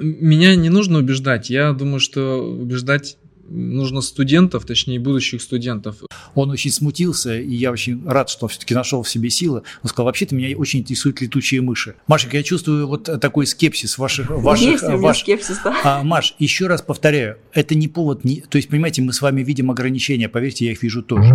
Меня 0.00 0.56
не 0.56 0.70
нужно 0.70 0.98
убеждать. 0.98 1.50
Я 1.50 1.72
думаю, 1.72 2.00
что 2.00 2.42
убеждать 2.42 3.18
нужно 3.50 4.00
студентов, 4.00 4.64
точнее 4.64 5.00
будущих 5.00 5.42
студентов. 5.42 5.96
Он 6.34 6.50
очень 6.50 6.70
смутился, 6.70 7.38
и 7.38 7.54
я 7.54 7.72
очень 7.72 8.06
рад, 8.06 8.30
что 8.30 8.48
все-таки 8.48 8.74
нашел 8.74 9.02
в 9.02 9.08
себе 9.08 9.28
силы. 9.28 9.62
Он 9.82 9.90
сказал, 9.90 10.06
вообще-то 10.06 10.34
меня 10.34 10.56
очень 10.56 10.80
интересуют 10.80 11.20
летучие 11.20 11.60
мыши. 11.60 11.96
Машенька, 12.06 12.36
я 12.36 12.42
чувствую 12.42 12.86
вот 12.86 13.10
такой 13.20 13.46
скепсис 13.46 13.98
ваших... 13.98 14.30
ваших 14.30 14.66
Есть 14.66 14.84
у 14.84 14.88
меня 14.88 14.96
ваш... 14.98 15.20
скепсис, 15.20 15.58
да. 15.64 15.76
А, 15.82 16.02
Маш, 16.04 16.34
еще 16.38 16.68
раз 16.68 16.80
повторяю, 16.80 17.38
это 17.52 17.74
не 17.74 17.88
повод... 17.88 18.24
Не... 18.24 18.40
То 18.40 18.56
есть, 18.56 18.68
понимаете, 18.68 19.02
мы 19.02 19.12
с 19.12 19.20
вами 19.20 19.42
видим 19.42 19.70
ограничения, 19.70 20.28
поверьте, 20.28 20.66
я 20.66 20.72
их 20.72 20.82
вижу 20.82 21.02
тоже. 21.02 21.34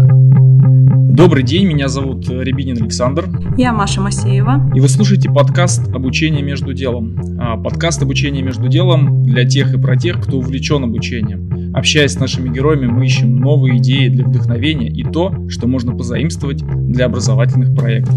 Добрый 1.15 1.43
день, 1.43 1.65
меня 1.65 1.87
зовут 1.87 2.27
Рябинин 2.27 2.75
Александр. 2.75 3.29
Я 3.57 3.71
Маша 3.71 4.01
Масеева. 4.01 4.69
И 4.75 4.81
вы 4.81 4.89
слушаете 4.89 5.29
подкаст 5.29 5.87
«Обучение 5.95 6.43
между 6.43 6.73
делом». 6.73 7.17
А, 7.39 7.55
подкаст 7.55 8.03
«Обучение 8.03 8.43
между 8.43 8.67
делом» 8.67 9.23
для 9.23 9.45
тех 9.45 9.73
и 9.73 9.77
про 9.79 9.95
тех, 9.95 10.21
кто 10.21 10.39
увлечен 10.39 10.83
обучением. 10.83 11.73
Общаясь 11.73 12.11
с 12.11 12.19
нашими 12.19 12.53
героями, 12.53 12.87
мы 12.87 13.05
ищем 13.05 13.37
новые 13.37 13.77
идеи 13.77 14.09
для 14.09 14.25
вдохновения 14.25 14.89
и 14.89 15.05
то, 15.05 15.33
что 15.47 15.67
можно 15.67 15.95
позаимствовать 15.95 16.61
для 16.67 17.05
образовательных 17.05 17.73
проектов. 17.73 18.13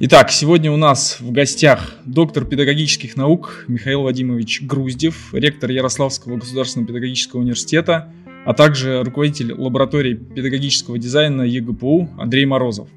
Итак, 0.00 0.30
сегодня 0.30 0.70
у 0.70 0.76
нас 0.76 1.18
в 1.18 1.32
гостях 1.32 1.96
доктор 2.04 2.44
педагогических 2.44 3.16
наук 3.16 3.64
Михаил 3.66 4.02
Вадимович 4.02 4.62
Груздев, 4.62 5.34
ректор 5.34 5.72
Ярославского 5.72 6.36
государственного 6.36 6.86
педагогического 6.86 7.40
университета, 7.40 8.08
а 8.46 8.54
также 8.54 9.02
руководитель 9.02 9.52
лаборатории 9.52 10.14
педагогического 10.14 10.98
дизайна 10.98 11.42
ЕГПУ 11.42 12.10
Андрей 12.16 12.46
Морозов. 12.46 12.88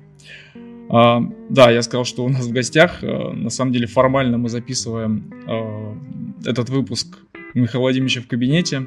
А, 0.90 1.24
да, 1.50 1.72
я 1.72 1.82
сказал, 1.82 2.06
что 2.06 2.24
у 2.24 2.30
нас 2.30 2.46
в 2.46 2.52
гостях. 2.52 3.00
А, 3.02 3.34
на 3.34 3.50
самом 3.50 3.74
деле 3.74 3.88
формально 3.88 4.38
мы 4.38 4.50
записываем 4.50 5.34
а, 5.48 5.98
этот 6.46 6.70
выпуск 6.70 7.18
Михаила 7.56 7.86
Владимировича 7.86 8.22
в 8.22 8.28
кабинете, 8.28 8.86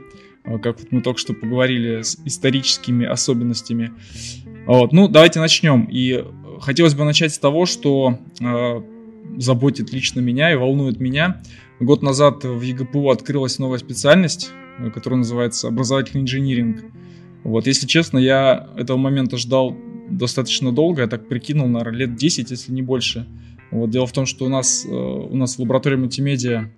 как 0.62 0.78
вот 0.78 0.92
мы 0.92 1.00
только 1.00 1.18
что 1.18 1.34
поговорили 1.34 2.02
с 2.02 2.16
историческими 2.24 3.06
особенностями. 3.06 3.90
Вот, 4.66 4.92
ну, 4.92 5.08
давайте 5.08 5.40
начнем. 5.40 5.88
И 5.90 6.24
хотелось 6.60 6.94
бы 6.94 7.04
начать 7.04 7.32
с 7.32 7.38
того, 7.38 7.66
что 7.66 8.18
э, 8.40 8.82
заботит 9.36 9.92
лично 9.92 10.20
меня 10.20 10.52
и 10.52 10.56
волнует 10.56 11.00
меня. 11.00 11.42
Год 11.80 12.02
назад 12.02 12.44
в 12.44 12.60
ЕГПУ 12.60 13.10
открылась 13.10 13.58
новая 13.58 13.78
специальность, 13.78 14.50
э, 14.78 14.90
которая 14.90 15.18
называется 15.18 15.68
образовательный 15.68 16.22
инжиниринг. 16.22 16.84
Вот, 17.42 17.66
если 17.66 17.86
честно, 17.86 18.18
я 18.18 18.70
этого 18.76 18.96
момента 18.96 19.36
ждал 19.36 19.76
достаточно 20.08 20.72
долго, 20.72 21.02
я 21.02 21.08
так 21.08 21.28
прикинул, 21.28 21.68
наверное, 21.68 22.00
лет 22.00 22.16
10, 22.16 22.50
если 22.50 22.72
не 22.72 22.82
больше. 22.82 23.26
Вот, 23.70 23.90
дело 23.90 24.06
в 24.06 24.12
том, 24.12 24.26
что 24.26 24.46
у 24.46 24.48
нас, 24.48 24.86
э, 24.86 24.90
у 24.90 25.36
нас 25.36 25.56
в 25.56 25.58
лаборатории 25.60 25.96
мультимедиа 25.96 26.70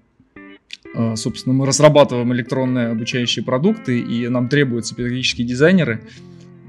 Собственно, 1.15 1.55
мы 1.55 1.67
разрабатываем 1.67 2.33
электронные 2.33 2.89
обучающие 2.89 3.45
продукты, 3.45 4.01
и 4.01 4.29
нам 4.29 4.49
требуются 4.49 4.95
педагогические 4.95 5.47
дизайнеры. 5.47 6.01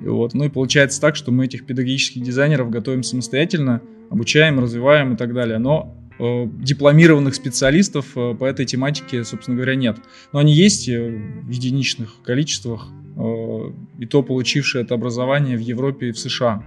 Вот. 0.04 0.34
Ну 0.34 0.46
и 0.46 0.50
получается 0.50 1.02
так, 1.02 1.16
что 1.16 1.32
мы 1.32 1.46
этих 1.46 1.66
педагогических 1.66 2.22
дизайнеров 2.22 2.70
готовим 2.70 3.04
самостоятельно, 3.04 3.82
обучаем, 4.10 4.60
развиваем 4.60 5.14
и 5.14 5.18
так 5.18 5.34
далее. 5.34 5.58
Но 5.58 5.96
э, 6.20 6.48
дипломированных 6.60 7.36
специалистов 7.36 8.16
э, 8.16 8.36
по 8.36 8.46
этой 8.46 8.66
тематике, 8.66 9.24
собственно 9.24 9.56
говоря, 9.56 9.76
нет. 9.76 9.98
Но 10.34 10.40
они 10.40 10.54
есть 10.54 10.88
э, 10.88 11.10
в 11.10 11.50
единичных 11.50 12.22
количествах, 12.24 12.88
э, 13.16 13.72
и 14.00 14.06
то 14.06 14.24
получившие 14.24 14.84
это 14.84 14.94
образование 14.94 15.58
в 15.58 15.62
Европе 15.62 16.10
и 16.10 16.12
в 16.12 16.20
США. 16.20 16.64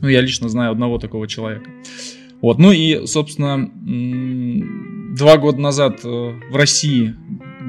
Ну, 0.00 0.08
я 0.08 0.20
лично 0.20 0.48
знаю 0.48 0.72
одного 0.72 0.98
такого 0.98 1.28
человека. 1.28 1.70
Вот. 2.40 2.58
Ну 2.58 2.72
и, 2.72 3.06
собственно, 3.06 3.70
два 5.14 5.36
года 5.36 5.60
назад 5.60 6.00
э, 6.04 6.08
в 6.08 6.56
России 6.56 7.14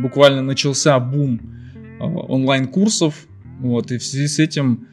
буквально 0.02 0.42
начался 0.42 1.00
бум 1.00 1.40
э, 1.75 2.03
онлайн-курсов, 2.03 3.28
вот, 3.69 3.91
и 3.91 3.97
в 3.97 4.03
связи 4.03 4.28
с 4.28 4.40
этим 4.40 4.88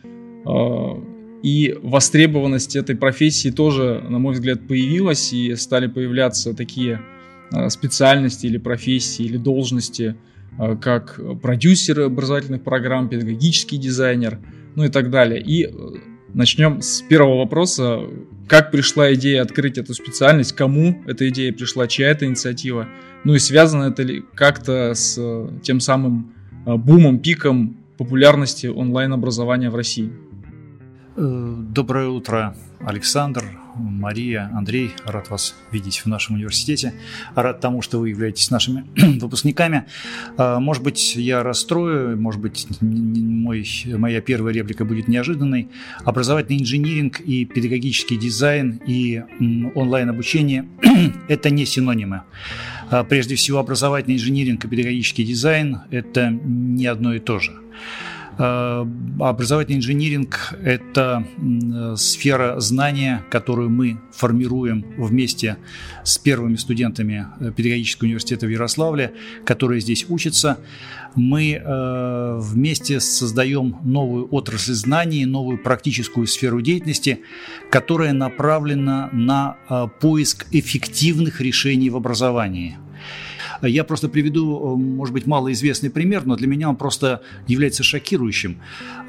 э, 0.46 1.40
и 1.42 1.76
востребованность 1.82 2.76
этой 2.76 2.96
профессии 2.96 3.50
тоже, 3.50 4.02
на 4.08 4.18
мой 4.18 4.34
взгляд, 4.34 4.66
появилась, 4.66 5.32
и 5.32 5.54
стали 5.56 5.86
появляться 5.86 6.54
такие 6.54 7.00
э, 7.52 7.68
специальности 7.70 8.46
или 8.46 8.58
профессии, 8.58 9.24
или 9.24 9.36
должности, 9.36 10.16
э, 10.58 10.76
как 10.76 11.20
продюсер 11.42 12.00
образовательных 12.00 12.62
программ, 12.62 13.08
педагогический 13.08 13.78
дизайнер, 13.78 14.38
ну 14.76 14.84
и 14.84 14.88
так 14.88 15.10
далее. 15.10 15.42
И 15.42 15.64
э, 15.64 15.70
начнем 16.34 16.80
с 16.80 17.02
первого 17.02 17.38
вопроса. 17.38 18.00
Как 18.46 18.72
пришла 18.72 19.14
идея 19.14 19.42
открыть 19.42 19.78
эту 19.78 19.94
специальность? 19.94 20.52
Кому 20.52 21.02
эта 21.06 21.28
идея 21.28 21.52
пришла? 21.52 21.86
Чья 21.86 22.10
это 22.10 22.26
инициатива? 22.26 22.88
Ну 23.24 23.34
и 23.34 23.38
связано 23.38 23.84
это 23.84 24.02
ли 24.02 24.24
как-то 24.34 24.94
с 24.94 25.16
э, 25.18 25.48
тем 25.62 25.80
самым 25.80 26.34
э, 26.66 26.74
бумом, 26.74 27.18
пиком 27.18 27.79
популярности 28.00 28.66
онлайн-образования 28.66 29.68
в 29.68 29.76
России. 29.76 30.10
Э, 31.16 31.54
доброе 31.68 32.08
утро, 32.08 32.56
Александр, 32.80 33.44
Мария, 33.76 34.50
Андрей. 34.54 34.92
Рад 35.04 35.28
вас 35.28 35.54
видеть 35.70 35.98
в 35.98 36.06
нашем 36.06 36.36
университете. 36.36 36.94
Рад 37.34 37.60
тому, 37.60 37.82
что 37.82 37.98
вы 37.98 38.08
являетесь 38.08 38.50
нашими 38.50 38.86
выпускниками. 39.20 39.84
Э, 40.38 40.60
может 40.60 40.82
быть, 40.82 41.14
я 41.14 41.42
расстрою, 41.42 42.18
может 42.18 42.40
быть, 42.40 42.66
мой, 42.80 43.66
моя 43.84 44.22
первая 44.22 44.54
реплика 44.54 44.86
будет 44.86 45.06
неожиданной. 45.06 45.68
Образовательный 46.02 46.62
инжиниринг 46.62 47.20
и 47.20 47.44
педагогический 47.44 48.16
дизайн 48.16 48.80
и 48.86 49.22
онлайн-обучение– 49.74 50.66
это 51.28 51.50
не 51.50 51.66
синонимы. 51.66 52.22
Э, 52.90 53.04
прежде 53.06 53.34
всего, 53.34 53.58
образовательный 53.58 54.16
инжиниринг 54.16 54.64
и 54.64 54.68
педагогический 54.68 55.24
дизайн– 55.24 55.80
это 55.90 56.30
не 56.30 56.86
одно 56.86 57.12
и 57.12 57.18
то 57.18 57.38
же. 57.40 57.60
Э, 58.38 58.86
образовательный 59.18 59.78
инжиниринг– 59.78 60.54
это 60.64 61.26
сфера 61.96 62.58
знания, 62.58 63.22
которую 63.30 63.68
мы 63.68 64.00
формируем 64.12 64.86
вместе 64.96 65.58
с 66.04 66.16
первыми 66.16 66.56
студентами 66.56 67.26
э, 67.38 67.52
педагогического 67.54 68.06
университета 68.06 68.46
в 68.46 68.48
Ярославле, 68.48 69.12
которые 69.44 69.82
здесь 69.82 70.06
учатся. 70.08 70.58
Мы 71.16 71.60
э, 71.62 72.38
вместе 72.40 73.00
создаем 73.00 73.76
новую 73.82 74.26
отрасль 74.30 74.72
знаний, 74.72 75.26
новую 75.26 75.58
практическую 75.58 76.26
сферу 76.26 76.62
деятельности, 76.62 77.20
которая 77.70 78.14
направлена 78.14 79.10
на 79.12 79.56
поиск 80.00 80.46
эффективных 80.50 81.42
решений 81.42 81.90
в 81.90 81.96
образовании– 81.96 82.78
я 83.68 83.84
просто 83.84 84.08
приведу, 84.08 84.74
э, 84.74 84.76
может 84.76 85.12
быть, 85.12 85.26
малоизвестный 85.26 85.90
пример, 85.90 86.22
но 86.24 86.36
для 86.36 86.46
меня 86.46 86.68
он 86.68 86.76
просто 86.76 87.22
является 87.46 87.82
шокирующим. 87.82 88.58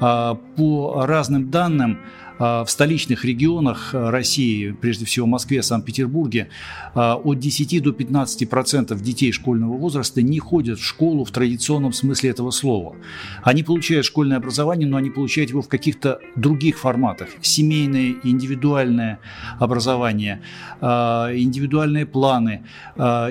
А, 0.00 0.34
по 0.56 1.04
разным 1.06 1.50
данным, 1.50 1.98
в 2.38 2.66
столичных 2.68 3.24
регионах 3.24 3.94
э, 3.94 4.10
России, 4.10 4.72
прежде 4.72 5.04
всего 5.04 5.26
Москве, 5.26 5.62
Санкт-Петербурге, 5.62 6.48
а, 6.94 7.16
от 7.16 7.38
10 7.38 7.82
до 7.82 7.92
15 7.92 8.48
процентов 8.48 9.02
детей 9.02 9.32
школьного 9.32 9.76
возраста 9.76 10.22
не 10.22 10.38
ходят 10.38 10.78
в 10.78 10.84
школу 10.84 11.24
в 11.24 11.30
традиционном 11.30 11.92
смысле 11.92 12.30
этого 12.30 12.50
слова. 12.50 12.96
Они 13.42 13.62
получают 13.62 14.06
школьное 14.06 14.36
образование, 14.36 14.88
но 14.88 14.96
они 14.96 15.10
получают 15.10 15.50
его 15.50 15.62
в 15.62 15.68
каких-то 15.68 16.18
других 16.36 16.78
форматах. 16.78 17.28
Семейное, 17.40 18.16
индивидуальное 18.22 19.18
образование, 19.58 20.42
а, 20.80 21.30
индивидуальные 21.34 22.06
планы 22.06 22.62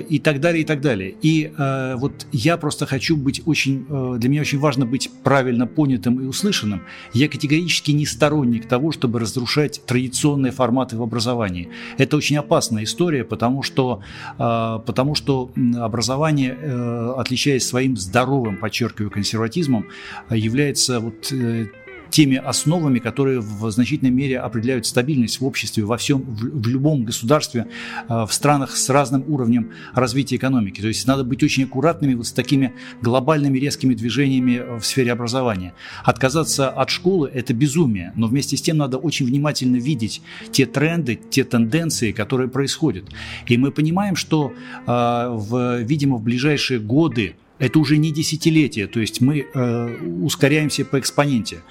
и 0.09 0.19
так 0.23 0.39
далее, 0.39 0.63
и 0.63 0.65
так 0.65 0.81
далее. 0.81 1.15
И 1.21 1.51
вот 1.95 2.25
я 2.31 2.57
просто 2.57 2.85
хочу 2.85 3.17
быть 3.17 3.41
очень, 3.45 3.85
э, 3.89 4.15
для 4.17 4.29
меня 4.29 4.41
очень 4.41 4.59
важно 4.59 4.85
быть 4.85 5.09
правильно 5.23 5.67
понятым 5.67 6.19
и 6.19 6.25
услышанным. 6.25 6.81
Я 7.13 7.27
категорически 7.27 7.91
не 7.91 8.05
сторонник 8.05 8.67
того, 8.67 8.91
что 8.91 9.00
чтобы 9.01 9.19
разрушать 9.19 9.81
традиционные 9.87 10.51
форматы 10.51 10.95
в 10.95 11.01
образовании. 11.01 11.69
Это 11.97 12.17
очень 12.17 12.37
опасная 12.37 12.83
история, 12.83 13.23
потому 13.23 13.63
что, 13.63 14.01
а, 14.37 14.77
потому 14.79 15.15
что 15.15 15.49
образование, 15.75 16.55
э, 16.61 17.13
отличаясь 17.17 17.67
своим 17.67 17.97
здоровым, 17.97 18.57
подчеркиваю, 18.57 19.09
консерватизмом, 19.09 19.87
является 20.29 20.99
вот 20.99 21.31
э, 21.31 21.65
теми 22.11 22.35
основами, 22.35 22.99
которые 22.99 23.39
в 23.39 23.71
значительной 23.71 24.11
мере 24.11 24.39
определяют 24.39 24.85
стабильность 24.85 25.39
в 25.41 25.45
обществе, 25.45 25.83
во 25.83 25.97
всем, 25.97 26.21
в, 26.21 26.61
в 26.61 26.67
любом 26.67 27.05
государстве, 27.05 27.67
э, 28.07 28.25
в 28.25 28.31
странах 28.31 28.75
с 28.75 28.89
разным 28.89 29.23
уровнем 29.27 29.71
развития 29.93 30.35
экономики. 30.35 30.81
То 30.81 30.87
есть 30.87 31.07
надо 31.07 31.23
быть 31.23 31.41
очень 31.41 31.63
аккуратными 31.63 32.13
вот 32.13 32.27
с 32.27 32.31
такими 32.31 32.73
глобальными 33.01 33.57
резкими 33.57 33.93
движениями 33.95 34.77
в 34.79 34.85
сфере 34.85 35.13
образования. 35.13 35.73
Отказаться 36.03 36.69
от 36.69 36.89
школы– 36.89 37.31
это 37.33 37.53
безумие, 37.53 38.11
но 38.15 38.27
вместе 38.27 38.57
с 38.57 38.61
тем 38.61 38.77
надо 38.77 38.97
очень 38.97 39.25
внимательно 39.25 39.77
видеть 39.77 40.21
те 40.51 40.65
тренды, 40.65 41.19
те 41.29 41.43
тенденции, 41.43 42.11
которые 42.11 42.49
происходят. 42.49 43.05
И 43.47 43.57
мы 43.57 43.71
понимаем, 43.71 44.15
что, 44.15 44.51
э, 44.51 45.27
в, 45.31 45.81
видимо, 45.81 46.17
в 46.17 46.23
ближайшие 46.23 46.79
годы 46.79 47.35
это 47.61 47.77
уже 47.79 47.97
не 47.97 48.11
десятилетие, 48.11 48.87
то 48.87 48.99
есть 48.99 49.21
мы 49.21 49.45
э, 49.53 49.97
ускоряемся 50.23 50.83
по 50.83 50.97
экспоненте. 50.97 51.61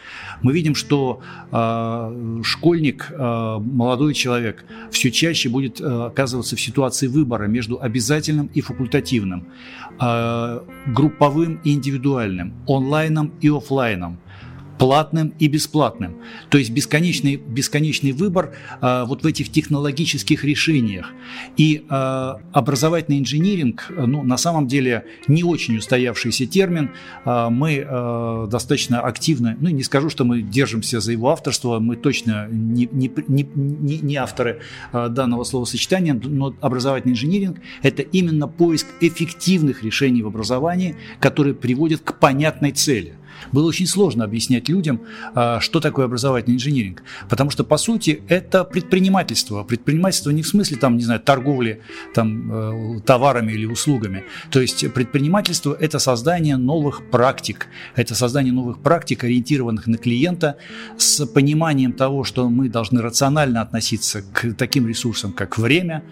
Мы 0.40 0.52
видим, 0.52 0.76
что 0.76 1.20
э, 1.50 2.40
школьник, 2.44 3.08
э, 3.10 3.58
молодой 3.60 4.14
человек 4.14 4.64
все 4.92 5.10
чаще 5.10 5.48
будет 5.48 5.80
э, 5.80 6.06
оказываться 6.06 6.54
в 6.54 6.60
ситуации 6.60 7.08
выбора 7.08 7.48
между 7.48 7.82
обязательным 7.82 8.48
и 8.54 8.60
факультативным, 8.60 9.48
э, 10.00 10.60
групповым 10.86 11.60
и 11.64 11.72
индивидуальным, 11.72 12.54
онлайном 12.68 13.32
и 13.40 13.48
офлайном 13.48 14.18
платным 14.80 15.34
и 15.38 15.46
бесплатным. 15.46 16.16
То 16.48 16.56
есть 16.56 16.70
бесконечный, 16.70 17.36
бесконечный 17.36 18.12
выбор 18.12 18.54
а, 18.80 19.04
вот 19.04 19.22
в 19.22 19.26
этих 19.26 19.52
технологических 19.52 20.42
решениях. 20.42 21.12
И 21.58 21.84
а, 21.90 22.40
образовательный 22.52 23.18
инжиниринг, 23.18 23.92
ну, 23.94 24.22
на 24.22 24.38
самом 24.38 24.66
деле, 24.68 25.04
не 25.28 25.44
очень 25.44 25.76
устоявшийся 25.76 26.46
термин. 26.46 26.92
А, 27.26 27.50
мы 27.50 27.84
а, 27.86 28.46
достаточно 28.46 29.02
активно, 29.02 29.54
ну, 29.60 29.68
не 29.68 29.82
скажу, 29.82 30.08
что 30.08 30.24
мы 30.24 30.40
держимся 30.40 31.00
за 31.00 31.12
его 31.12 31.28
авторство, 31.28 31.78
мы 31.78 31.96
точно 31.96 32.48
не, 32.50 32.88
не, 32.90 33.12
не, 33.28 33.98
не 33.98 34.16
авторы 34.16 34.60
а, 34.92 35.10
данного 35.10 35.44
словосочетания, 35.44 36.14
но 36.14 36.54
образовательный 36.62 37.12
инжиниринг– 37.12 37.58
это 37.82 38.00
именно 38.00 38.48
поиск 38.48 38.86
эффективных 39.02 39.84
решений 39.84 40.22
в 40.22 40.26
образовании, 40.26 40.96
которые 41.20 41.54
приводят 41.54 42.00
к 42.00 42.18
понятной 42.18 42.72
цели. 42.72 43.16
Было 43.52 43.68
очень 43.68 43.86
сложно 43.86 44.24
объяснять 44.24 44.68
людям, 44.68 45.00
а, 45.34 45.60
что 45.60 45.80
такое 45.80 46.06
образовательный 46.06 46.56
инжиниринг. 46.56 47.02
Потому 47.28 47.50
что, 47.50 47.64
по 47.64 47.76
сути, 47.76 48.22
это 48.28 48.64
предпринимательство. 48.64 49.64
Предпринимательство 49.64 50.30
не 50.30 50.42
в 50.42 50.48
смысле, 50.48 50.76
там, 50.76 50.96
не 50.96 51.04
знаю, 51.04 51.20
торговли 51.20 51.80
там, 52.14 52.96
э, 52.96 53.00
товарами 53.00 53.52
или 53.52 53.66
услугами. 53.66 54.24
То 54.50 54.60
есть 54.60 54.92
предпринимательство– 54.92 55.76
это 55.80 55.98
создание 55.98 56.56
новых 56.56 57.10
практик. 57.10 57.68
Это 57.96 58.14
создание 58.14 58.52
новых 58.52 58.80
практик, 58.80 59.24
ориентированных 59.24 59.86
на 59.86 59.98
клиента, 59.98 60.56
с 60.96 61.26
пониманием 61.26 61.92
того, 61.92 62.24
что 62.24 62.48
мы 62.48 62.68
должны 62.68 63.02
рационально 63.02 63.62
относиться 63.62 64.22
к 64.32 64.54
таким 64.54 64.86
ресурсам, 64.86 65.32
как 65.32 65.58
время 65.58 66.02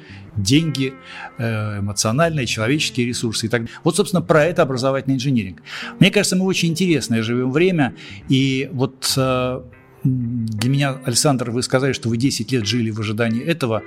деньги, 0.43 0.95
э, 1.39 1.79
эмоциональные, 1.81 2.47
человеческие 2.47 3.07
ресурсы 3.07 3.47
и 3.47 3.49
так 3.49 3.63
далее. 3.63 3.79
Вот, 3.85 3.97
собственно, 3.97 4.23
про 4.23 4.45
это 4.45 4.63
образовательный 4.63 5.17
инжиниринг. 5.17 5.63
Мне 6.01 6.11
кажется, 6.11 6.37
мы 6.37 6.45
очень 6.45 6.71
интересное 6.71 7.23
живем 7.23 7.51
время, 7.51 7.95
и 8.29 8.69
вот 8.73 9.13
э, 9.17 9.61
для 10.05 10.71
меня, 10.71 10.97
Александр, 11.05 11.51
вы 11.51 11.63
сказали, 11.63 11.93
что 11.93 12.09
вы 12.09 12.17
10 12.17 12.53
лет 12.53 12.67
жили 12.67 12.91
в 12.91 13.01
ожидании 13.01 13.43
этого. 13.43 13.83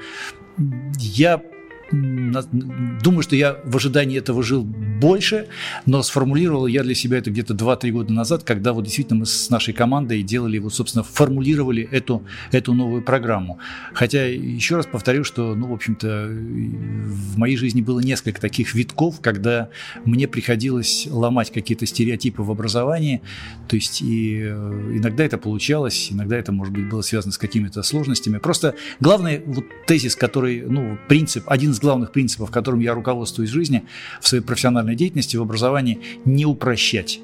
Я 0.98 1.42
думаю, 1.92 3.22
что 3.22 3.36
я 3.36 3.58
в 3.64 3.76
ожидании 3.76 4.18
этого 4.18 4.44
жил 4.44 4.64
больше, 4.64 5.48
но 5.86 6.02
сформулировал 6.04 6.68
я 6.68 6.84
для 6.84 6.96
себя 6.96 7.18
это 7.18 7.32
где-то 7.32 7.54
2-3 7.54 7.92
года 7.92 8.14
назад, 8.14 8.44
когда 8.44 8.74
вот 8.74 8.86
действительно 8.86 9.20
мы 9.22 9.26
с 9.26 9.50
нашей 9.50 9.74
командой 9.74 10.22
делали, 10.24 10.60
вот, 10.60 10.74
собственно, 10.74 11.04
формулировали 11.04 11.88
эту, 11.92 12.24
эту 12.52 12.74
новую 12.74 13.02
программу. 13.02 13.60
Хотя, 13.94 14.26
еще 14.26 14.78
раз 14.78 14.86
повторю, 14.86 15.24
что, 15.24 15.56
ну, 15.56 15.68
в 15.68 15.74
общем-то, 15.74 16.28
в 16.30 17.38
моей 17.38 17.58
жизни 17.58 17.82
было 17.82 18.00
несколько 18.00 18.40
таких 18.40 18.74
витков, 18.74 19.20
когда 19.22 19.70
мне 20.06 20.28
приходилось 20.28 21.08
ломать 21.10 21.52
какие-то 21.52 21.86
стереотипы 21.86 22.44
в 22.44 22.52
образовании, 22.52 23.22
то 23.68 23.76
есть 23.76 24.02
и 24.02 24.40
э, 24.44 24.98
иногда 24.98 25.26
это 25.26 25.38
получалось, 25.38 26.10
иногда 26.12 26.38
это, 26.38 26.52
может 26.52 26.74
быть, 26.74 26.88
было 26.90 27.02
связано 27.02 27.34
с 27.34 27.38
какими-то 27.38 27.84
сложностями. 27.84 28.38
Просто 28.38 28.76
главный 29.00 29.42
вот 29.46 29.66
тезис, 29.88 30.16
который, 30.16 30.62
ну, 30.62 30.98
принцип, 31.08 31.44
один 31.48 31.72
из 31.72 31.81
главных 31.82 32.12
принципов, 32.12 32.52
которым 32.52 32.80
я 32.80 32.94
руководствуюсь 32.94 33.50
в 33.50 33.54
жизни, 33.54 33.84
в 34.20 34.28
своей 34.28 34.44
профессиональной 34.44 34.96
деятельности, 34.96 35.38
в 35.38 35.42
образовании, 35.42 36.00
не 36.26 36.46
упрощать. 36.46 37.20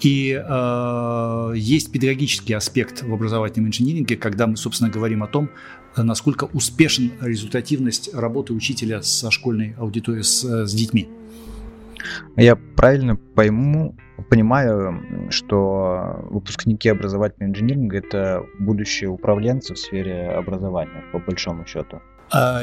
И 0.00 0.32
э, 0.32 1.52
есть 1.56 1.92
педагогический 1.92 2.52
аспект 2.52 3.02
в 3.02 3.12
образовательном 3.12 3.68
инжиниринге, 3.68 4.16
когда 4.16 4.46
мы, 4.46 4.56
собственно, 4.56 4.90
говорим 4.90 5.22
о 5.22 5.26
том, 5.26 5.48
насколько 5.96 6.44
успешна 6.52 7.10
результативность 7.20 8.12
работы 8.12 8.52
учителя 8.52 9.02
со 9.02 9.30
школьной 9.30 9.74
аудиторией, 9.78 10.24
с, 10.24 10.66
с 10.66 10.74
детьми. 10.74 11.08
Я 12.36 12.56
правильно 12.56 13.16
пойму, 13.16 13.96
понимаю, 14.28 15.30
что 15.30 16.26
выпускники 16.30 16.88
образовательного 16.88 17.50
инжиниринга 17.52 17.98
это 17.98 18.44
будущие 18.58 19.08
управленцы 19.08 19.74
в 19.74 19.78
сфере 19.78 20.30
образования, 20.30 21.04
по 21.12 21.18
большому 21.18 21.66
счету. 21.66 22.00
А, 22.30 22.62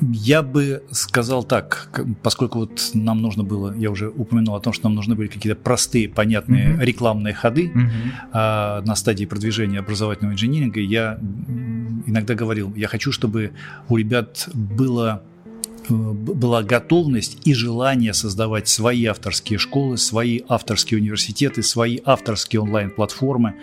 я 0.00 0.42
бы 0.42 0.82
сказал 0.90 1.42
так, 1.44 1.88
поскольку 2.22 2.60
вот 2.60 2.90
нам 2.94 3.22
нужно 3.22 3.44
было, 3.44 3.74
я 3.76 3.90
уже 3.90 4.08
упомянул 4.08 4.54
о 4.54 4.60
том, 4.60 4.72
что 4.72 4.88
нам 4.88 4.94
нужны 4.94 5.14
были 5.14 5.28
какие-то 5.28 5.58
простые, 5.58 6.08
понятные 6.08 6.68
mm-hmm. 6.68 6.84
рекламные 6.84 7.34
ходы 7.34 7.72
mm-hmm. 7.74 7.90
а, 8.32 8.82
на 8.82 8.94
стадии 8.94 9.24
продвижения 9.24 9.78
образовательного 9.78 10.34
инжиниринга, 10.34 10.80
я 10.80 11.18
иногда 12.06 12.34
говорил, 12.34 12.74
я 12.74 12.88
хочу, 12.88 13.12
чтобы 13.12 13.52
у 13.88 13.96
ребят 13.96 14.48
было 14.52 15.22
была 15.88 16.62
готовность 16.62 17.38
и 17.44 17.54
желание 17.54 18.12
создавать 18.14 18.68
свои 18.68 19.04
авторские 19.06 19.58
школы, 19.58 19.96
свои 19.96 20.40
авторские 20.48 21.00
университеты, 21.00 21.62
свои 21.62 21.98
авторские 22.04 22.60
онлайн-платформы. 22.60 23.54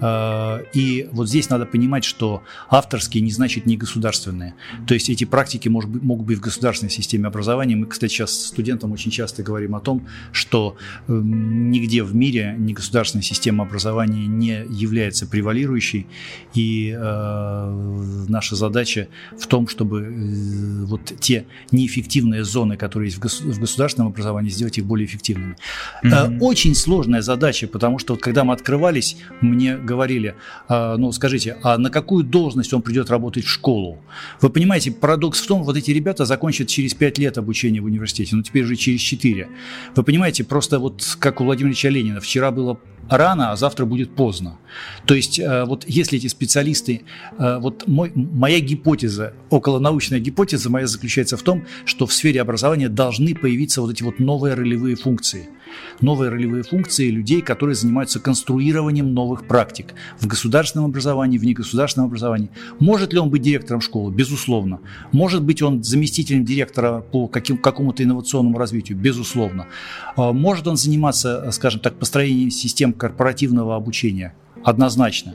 Э, 0.00 0.64
и 0.74 1.08
вот 1.12 1.28
здесь 1.28 1.50
надо 1.50 1.66
понимать, 1.66 2.04
что 2.04 2.42
авторские 2.68 3.22
не 3.22 3.30
значит 3.30 3.66
не 3.66 3.76
государственные. 3.76 4.54
То 4.86 4.94
есть 4.94 5.10
эти 5.10 5.24
практики 5.24 5.68
могут 5.68 6.26
быть 6.26 6.38
в 6.38 6.40
государственной 6.40 6.90
системе 6.90 7.26
образования. 7.26 7.76
Мы, 7.76 7.86
кстати, 7.86 8.12
сейчас 8.12 8.46
студентам 8.46 8.92
очень 8.92 9.10
часто 9.10 9.42
говорим 9.42 9.74
о 9.74 9.80
том, 9.80 10.06
что 10.32 10.76
эм, 11.08 11.70
нигде 11.70 12.02
в 12.02 12.14
мире 12.14 12.54
не 12.58 12.74
государственная 12.74 13.22
система 13.22 13.64
образования 13.64 14.26
не 14.26 14.64
является 14.68 15.26
превалирующей. 15.26 16.06
И 16.54 16.94
э, 16.96 18.24
наша 18.28 18.56
задача 18.56 19.08
в 19.38 19.46
том, 19.46 19.68
чтобы 19.68 20.02
э, 20.02 20.84
вот 20.84 21.12
те 21.20 21.46
неэффективные 21.70 22.44
зоны, 22.44 22.76
которые 22.76 23.08
есть 23.08 23.18
в 23.18 23.60
государственном 23.60 24.08
образовании, 24.08 24.50
сделать 24.50 24.78
их 24.78 24.84
более 24.84 25.06
эффективными. 25.06 25.56
Mm-hmm. 26.04 26.38
Очень 26.40 26.74
сложная 26.74 27.22
задача, 27.22 27.66
потому 27.66 27.98
что 27.98 28.14
вот 28.14 28.22
когда 28.22 28.44
мы 28.44 28.52
открывались, 28.52 29.16
мне 29.40 29.76
говорили, 29.76 30.34
а, 30.68 30.96
ну 30.96 31.12
скажите, 31.12 31.56
а 31.62 31.78
на 31.78 31.90
какую 31.90 32.24
должность 32.24 32.72
он 32.72 32.82
придет 32.82 33.10
работать 33.10 33.44
в 33.44 33.48
школу? 33.48 33.98
Вы 34.40 34.50
понимаете, 34.50 34.90
парадокс 34.90 35.40
в 35.40 35.46
том, 35.46 35.62
вот 35.62 35.76
эти 35.76 35.90
ребята 35.90 36.24
закончат 36.24 36.68
через 36.68 36.94
5 36.94 37.18
лет 37.18 37.38
обучения 37.38 37.80
в 37.80 37.84
университете, 37.84 38.36
ну 38.36 38.42
теперь 38.42 38.64
уже 38.64 38.76
через 38.76 39.00
4. 39.00 39.48
Вы 39.94 40.02
понимаете, 40.02 40.44
просто 40.44 40.78
вот 40.78 41.16
как 41.18 41.40
у 41.40 41.44
Владимира 41.44 41.70
Ильича 41.70 41.88
Ленина, 41.88 42.20
вчера 42.20 42.50
было 42.50 42.78
рано, 43.08 43.52
а 43.52 43.56
завтра 43.56 43.84
будет 43.84 44.14
поздно. 44.14 44.58
То 45.06 45.14
есть 45.14 45.38
э, 45.38 45.64
вот 45.64 45.84
если 45.86 46.18
эти 46.18 46.26
специалисты, 46.26 47.02
э, 47.38 47.58
вот 47.58 47.86
мой, 47.86 48.12
моя 48.14 48.60
гипотеза, 48.60 49.34
околонаучная 49.50 50.20
гипотеза 50.20 50.70
моя 50.70 50.86
заключается 50.86 51.36
в 51.36 51.42
том, 51.42 51.64
что 51.84 52.06
в 52.06 52.12
сфере 52.12 52.40
образования 52.40 52.88
должны 52.88 53.34
появиться 53.34 53.80
вот 53.80 53.92
эти 53.92 54.02
вот 54.02 54.18
новые 54.18 54.54
ролевые 54.54 54.96
функции– 54.96 55.48
новые 56.00 56.30
ролевые 56.30 56.62
функции 56.62 57.08
людей, 57.08 57.40
которые 57.40 57.74
занимаются 57.74 58.20
конструированием 58.20 59.12
новых 59.14 59.46
практик 59.46 59.94
в 60.18 60.26
государственном 60.26 60.86
образовании, 60.86 61.38
в 61.38 61.44
негосударственном 61.44 62.08
образовании. 62.08 62.50
Может 62.78 63.12
ли 63.12 63.18
он 63.18 63.30
быть 63.30 63.42
директором 63.42 63.80
школы? 63.80 64.12
Безусловно. 64.12 64.80
Может 65.12 65.42
быть 65.42 65.62
он 65.62 65.82
заместителем 65.82 66.44
директора 66.44 67.00
по 67.00 67.28
каким, 67.28 67.58
какому-то 67.58 68.02
инновационному 68.02 68.58
развитию? 68.58 68.98
Безусловно. 68.98 69.66
А 70.16 70.32
может 70.32 70.66
он 70.66 70.76
заниматься, 70.76 71.50
скажем 71.52 71.80
так, 71.80 71.94
построением 71.94 72.50
систем 72.50 72.92
корпоративного 72.92 73.76
обучения? 73.76 74.34
Однозначно. 74.64 75.34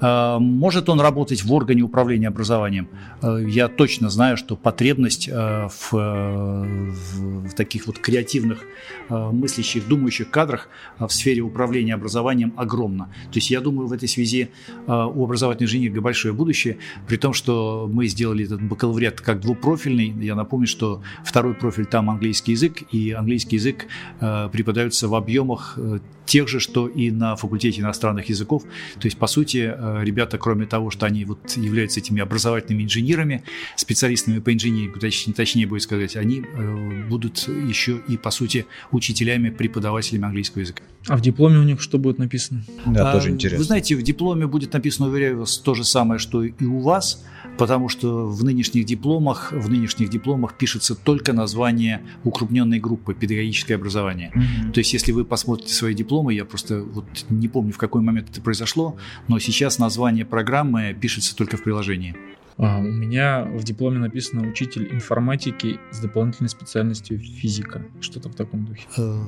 Э, 0.00 0.38
может 0.40 0.88
он 0.88 1.00
работать 1.00 1.44
в 1.44 1.52
органе 1.52 1.82
управления 1.82 2.28
образованием? 2.28 2.88
Э, 3.22 3.44
я 3.46 3.68
точно 3.68 4.10
знаю, 4.10 4.36
что 4.36 4.56
потребность 4.56 5.28
э, 5.28 5.68
в, 5.68 5.92
в, 5.92 7.54
таких 7.54 7.86
вот 7.86 7.98
креативных, 7.98 8.64
мыслящих, 9.08 9.86
думающих 9.86 10.30
кадрах 10.30 10.68
в 10.98 11.08
сфере 11.10 11.42
управления 11.42 11.94
образованием 11.94 12.52
огромна. 12.56 13.04
То 13.30 13.36
есть 13.36 13.50
я 13.50 13.60
думаю, 13.60 13.86
в 13.86 13.92
этой 13.92 14.08
связи 14.08 14.50
у 14.86 15.24
образовательной 15.24 15.66
инженерии 15.66 15.98
большое 15.98 16.34
будущее, 16.34 16.78
при 17.06 17.16
том, 17.16 17.32
что 17.32 17.88
мы 17.92 18.06
сделали 18.06 18.46
этот 18.46 18.62
бакалавриат 18.62 19.20
как 19.20 19.40
двупрофильный. 19.40 20.08
Я 20.24 20.34
напомню, 20.34 20.66
что 20.66 21.02
второй 21.24 21.54
профиль 21.54 21.86
там 21.86 22.10
английский 22.10 22.52
язык, 22.52 22.82
и 22.92 23.12
английский 23.12 23.56
язык 23.56 23.86
преподается 24.18 25.06
в 25.08 25.14
объемах 25.14 25.78
тех 26.26 26.48
же, 26.48 26.60
что 26.60 26.88
и 26.88 27.10
на 27.10 27.36
факультете 27.36 27.80
иностранных 27.82 28.28
языков 28.28 28.53
языков. 28.54 28.72
То 29.00 29.06
есть, 29.06 29.18
по 29.18 29.26
сути, 29.26 29.72
э, 29.76 30.04
ребята, 30.04 30.38
кроме 30.38 30.66
того, 30.66 30.90
что 30.90 31.06
они 31.06 31.24
вот 31.24 31.56
являются 31.56 32.00
этими 32.00 32.20
образовательными 32.20 32.84
инженерами, 32.84 33.42
специалистами 33.76 34.38
по 34.38 34.52
инженерии, 34.52 34.92
точнее, 34.98 35.34
точнее 35.34 35.66
будет 35.66 35.82
сказать, 35.82 36.16
они 36.16 36.42
э, 36.42 37.04
будут 37.08 37.48
еще 37.48 38.00
и, 38.08 38.16
по 38.16 38.30
сути, 38.30 38.66
учителями, 38.90 39.50
преподавателями 39.50 40.26
английского 40.26 40.60
языка. 40.60 40.82
А 41.08 41.16
в 41.16 41.20
дипломе 41.20 41.58
у 41.58 41.64
них 41.64 41.80
что 41.80 41.98
будет 41.98 42.18
написано? 42.18 42.64
Да, 42.86 43.10
а, 43.10 43.12
тоже 43.12 43.30
интересно. 43.30 43.58
Вы 43.58 43.64
знаете, 43.64 43.96
в 43.96 44.02
дипломе 44.02 44.46
будет 44.46 44.72
написано, 44.72 45.08
уверяю 45.08 45.40
вас, 45.40 45.58
то 45.58 45.74
же 45.74 45.84
самое, 45.84 46.18
что 46.18 46.42
и 46.42 46.64
у 46.64 46.80
вас, 46.80 47.24
потому 47.58 47.88
что 47.88 48.26
в 48.26 48.42
нынешних 48.44 48.84
дипломах, 48.84 49.52
в 49.52 49.68
нынешних 49.70 50.08
дипломах 50.08 50.56
пишется 50.56 50.94
только 50.94 51.32
название 51.32 52.00
укрупненной 52.24 52.80
группы 52.80 53.14
педагогическое 53.14 53.76
образование. 53.76 54.32
Mm-hmm. 54.34 54.72
То 54.72 54.78
есть, 54.78 54.92
если 54.92 55.12
вы 55.12 55.24
посмотрите 55.24 55.74
свои 55.74 55.94
дипломы, 55.94 56.34
я 56.34 56.44
просто 56.44 56.80
вот 56.80 57.04
не 57.28 57.48
помню, 57.48 57.72
в 57.72 57.78
какой 57.78 58.02
момент 58.02 58.30
это 58.30 58.40
произошло, 58.44 58.96
но 59.26 59.38
сейчас 59.40 59.78
название 59.78 60.24
программы 60.24 60.96
пишется 61.00 61.34
только 61.34 61.56
в 61.56 61.64
приложении. 61.64 62.16
А, 62.56 62.78
у 62.78 62.82
меня 62.82 63.44
в 63.44 63.64
дипломе 63.64 63.98
написано 63.98 64.48
учитель 64.48 64.88
информатики 64.92 65.80
с 65.90 65.98
дополнительной 65.98 66.48
специальностью 66.48 67.18
физика. 67.18 67.82
Что-то 68.00 68.28
в 68.28 68.34
таком 68.36 68.64
духе. 68.64 68.86
Э, 68.96 69.24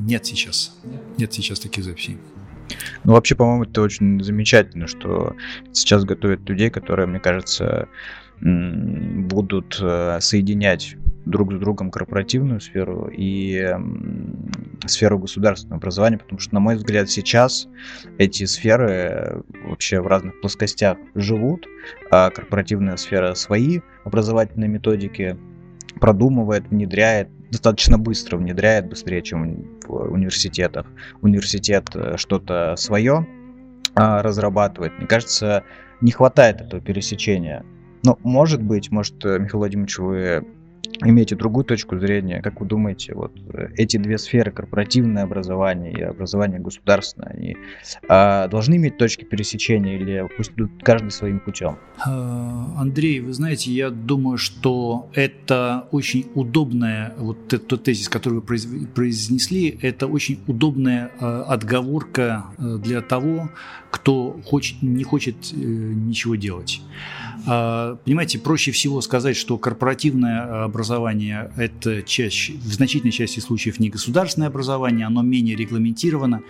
нет 0.00 0.26
сейчас. 0.26 0.76
Нет 1.18 1.32
сейчас 1.32 1.60
таких 1.60 1.84
записей. 1.84 2.18
Ну, 3.04 3.12
вообще, 3.12 3.34
по-моему, 3.36 3.64
это 3.64 3.82
очень 3.82 4.22
замечательно, 4.24 4.86
что 4.86 5.36
сейчас 5.72 6.04
готовят 6.04 6.48
людей, 6.48 6.70
которые, 6.70 7.06
мне 7.06 7.20
кажется, 7.20 7.88
будут 8.40 9.78
э, 9.80 10.18
соединять 10.20 10.96
друг 11.26 11.52
с 11.52 11.58
другом 11.58 11.90
корпоративную 11.90 12.60
сферу 12.60 13.10
и 13.12 13.74
сферу 14.86 15.18
государственного 15.18 15.78
образования, 15.78 16.18
потому 16.18 16.38
что, 16.38 16.54
на 16.54 16.60
мой 16.60 16.76
взгляд, 16.76 17.10
сейчас 17.10 17.68
эти 18.18 18.44
сферы 18.44 19.42
вообще 19.66 20.00
в 20.00 20.06
разных 20.06 20.40
плоскостях 20.40 20.98
живут, 21.14 21.66
а 22.10 22.30
корпоративная 22.30 22.96
сфера 22.96 23.34
свои 23.34 23.80
образовательные 24.04 24.68
методики 24.68 25.38
продумывает, 26.00 26.68
внедряет, 26.68 27.28
достаточно 27.50 27.98
быстро 27.98 28.36
внедряет, 28.36 28.88
быстрее, 28.88 29.22
чем 29.22 29.64
в 29.86 30.12
университетах. 30.12 30.86
Университет 31.22 31.88
э, 31.94 32.16
что-то 32.16 32.74
свое 32.76 33.26
а, 33.94 34.22
разрабатывает. 34.22 34.92
Мне 34.98 35.06
кажется, 35.06 35.62
не 36.00 36.10
хватает 36.10 36.60
этого 36.60 36.82
пересечения. 36.82 37.64
Но, 38.02 38.18
может 38.22 38.60
быть, 38.60 38.90
может, 38.90 39.24
э, 39.24 39.38
Михаил 39.38 39.60
Владимирович, 39.60 39.98
вы 39.98 40.44
имеете 41.00 41.36
другую 41.36 41.64
точку 41.64 41.98
зрения. 41.98 42.40
Как 42.42 42.60
вы 42.60 42.66
думаете, 42.66 43.14
вот 43.14 43.32
э, 43.52 43.68
эти 43.76 43.96
две 43.96 44.18
сферы, 44.18 44.50
корпоративное 44.50 45.24
образование 45.24 45.92
и 45.92 46.02
образование 46.02 46.58
государственное, 46.60 47.30
они 47.30 47.56
а, 48.08 48.48
должны 48.48 48.76
иметь 48.76 48.96
точки 48.98 49.24
пересечения 49.24 49.96
или 49.96 50.28
пусть 50.36 50.52
идут 50.52 50.70
каждый 50.82 51.10
своим 51.10 51.40
путем? 51.40 51.78
А, 52.04 52.74
Андрей, 52.78 53.20
вы 53.20 53.32
знаете, 53.32 53.70
я 53.72 53.90
думаю, 53.90 54.38
что 54.38 55.08
это 55.14 55.88
очень 55.90 56.26
удобная, 56.34 57.14
вот 57.18 57.48
тот 57.48 57.82
тезис, 57.82 58.08
который 58.08 58.40
вы 58.40 58.86
произнесли, 58.86 59.78
это 59.82 60.06
очень 60.06 60.40
удобная 60.46 61.10
а, 61.20 61.44
отговорка 61.44 62.46
э, 62.58 62.78
для 62.82 63.00
того, 63.00 63.50
кто 63.90 64.40
хочет, 64.44 64.82
не 64.82 65.04
хочет 65.04 65.36
э, 65.52 65.56
ничего 65.56 66.34
делать. 66.34 66.80
А, 67.46 67.96
понимаете, 68.04 68.38
проще 68.38 68.72
всего 68.72 69.00
сказать, 69.00 69.36
что 69.36 69.58
корпоративное 69.58 70.64
образование– 70.64 71.50
это 71.56 72.02
чаще, 72.02 72.54
в 72.54 72.72
значительной 72.72 73.12
части 73.12 73.40
случаев 73.40 73.78
не 73.78 73.90
государственное 73.90 74.48
образование, 74.48 75.06
оно 75.06 75.22
менее 75.22 75.56
регламентировано. 75.56 76.42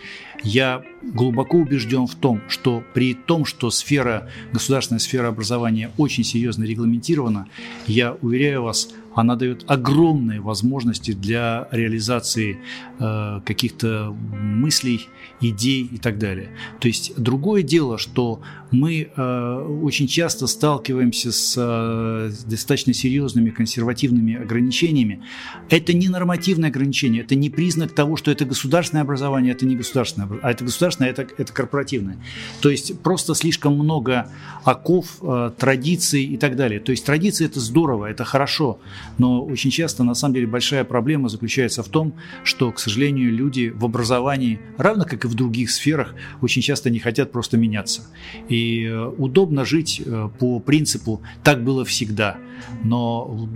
Я 0.42 0.82
глубоко 1.02 1.58
убежден 1.58 2.06
в 2.06 2.14
том, 2.14 2.40
что 2.48 2.82
при 2.94 3.14
том, 3.14 3.44
что 3.44 3.70
сфера, 3.70 4.28
государственная 4.52 5.00
сфера 5.00 5.28
образования 5.28 5.90
очень 5.96 6.24
серьезно 6.24 6.64
регламентирована, 6.64 7.46
я 7.86 8.12
уверяю 8.20 8.62
вас, 8.62 8.90
она 9.14 9.36
дает 9.36 9.64
огромные 9.68 10.40
возможности 10.40 11.12
для 11.12 11.68
реализации 11.70 12.58
э, 12.98 13.40
каких-то 13.44 14.14
мыслей, 14.32 15.08
идей 15.40 15.88
и 15.90 15.98
так 15.98 16.18
далее. 16.18 16.50
То 16.80 16.88
есть 16.88 17.12
другое 17.16 17.62
дело, 17.62 17.98
что 17.98 18.40
мы 18.70 19.08
э, 19.14 19.78
очень 19.82 20.06
часто 20.06 20.46
сталкиваемся 20.46 21.32
с 21.32 21.54
э, 21.56 22.30
достаточно 22.46 22.92
серьезными 22.92 23.50
консервативными 23.50 24.34
ограничениями. 24.42 25.22
Это 25.70 25.92
не 25.92 26.08
нормативное 26.08 26.70
ограничение, 26.70 27.22
это 27.22 27.34
не 27.34 27.50
признак 27.50 27.92
того, 27.92 28.16
что 28.16 28.30
это 28.30 28.44
государственное 28.44 29.02
образование, 29.02 29.52
это 29.52 29.66
не 29.66 29.76
государственное, 29.76 30.28
а 30.42 30.50
это 30.50 30.64
государственное, 30.64 31.10
это, 31.10 31.26
это 31.36 31.52
корпоративное. 31.52 32.18
То 32.60 32.70
есть 32.70 32.98
просто 33.00 33.34
слишком 33.34 33.74
много 33.74 34.28
оков, 34.64 35.18
э, 35.22 35.52
традиций 35.56 36.24
и 36.24 36.36
так 36.36 36.56
далее. 36.56 36.80
То 36.80 36.90
есть 36.90 37.04
традиции 37.04 37.46
это 37.46 37.60
здорово, 37.60 38.06
это 38.06 38.24
хорошо, 38.24 38.80
но 39.18 39.44
очень 39.44 39.70
часто 39.70 40.04
на 40.04 40.14
самом 40.14 40.34
деле 40.34 40.46
большая 40.46 40.84
проблема 40.84 41.28
заключается 41.28 41.82
в 41.82 41.88
том, 41.88 42.14
что, 42.42 42.70
к 42.72 42.78
сожалению, 42.78 43.32
люди 43.32 43.72
в 43.74 43.84
образовании, 43.84 44.60
равно 44.76 45.04
как 45.04 45.24
и 45.24 45.28
в 45.28 45.34
других 45.34 45.70
сферах, 45.70 46.14
очень 46.40 46.62
часто 46.62 46.90
не 46.90 46.98
хотят 46.98 47.32
просто 47.32 47.56
меняться. 47.56 48.02
И 48.48 48.84
э, 48.84 49.06
удобно 49.18 49.64
жить 49.64 50.02
э, 50.04 50.28
по 50.38 50.60
принципу 50.60 51.22
«так 51.42 51.62
было 51.64 51.84
всегда». 51.84 52.38
Но 52.82 53.48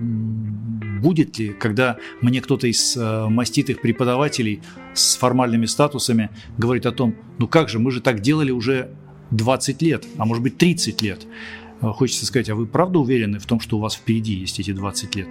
будет 1.01 1.39
ли, 1.39 1.51
когда 1.51 1.97
мне 2.21 2.41
кто-то 2.41 2.67
из 2.67 2.97
э, 2.97 3.27
маститых 3.29 3.81
преподавателей 3.81 4.61
с 4.95 5.17
формальными 5.17 5.67
статусами 5.67 6.31
говорит 6.57 6.87
о 6.87 6.93
том, 6.93 7.15
ну 7.39 7.47
как 7.47 7.69
же, 7.69 7.79
мы 7.79 7.91
же 7.91 8.01
так 8.01 8.21
делали 8.21 8.51
уже 8.51 8.91
20 9.31 9.83
лет, 9.83 10.07
а 10.17 10.25
может 10.25 10.43
быть 10.43 10.59
30 10.59 11.03
лет. 11.03 11.27
Хочется 11.81 12.27
сказать, 12.27 12.51
а 12.51 12.55
вы 12.55 12.67
правда 12.67 12.99
уверены 12.99 13.39
в 13.39 13.47
том, 13.47 13.61
что 13.61 13.79
у 13.79 13.81
вас 13.81 13.95
впереди 13.95 14.35
есть 14.35 14.59
эти 14.59 14.73
20 14.73 15.15
лет? 15.17 15.29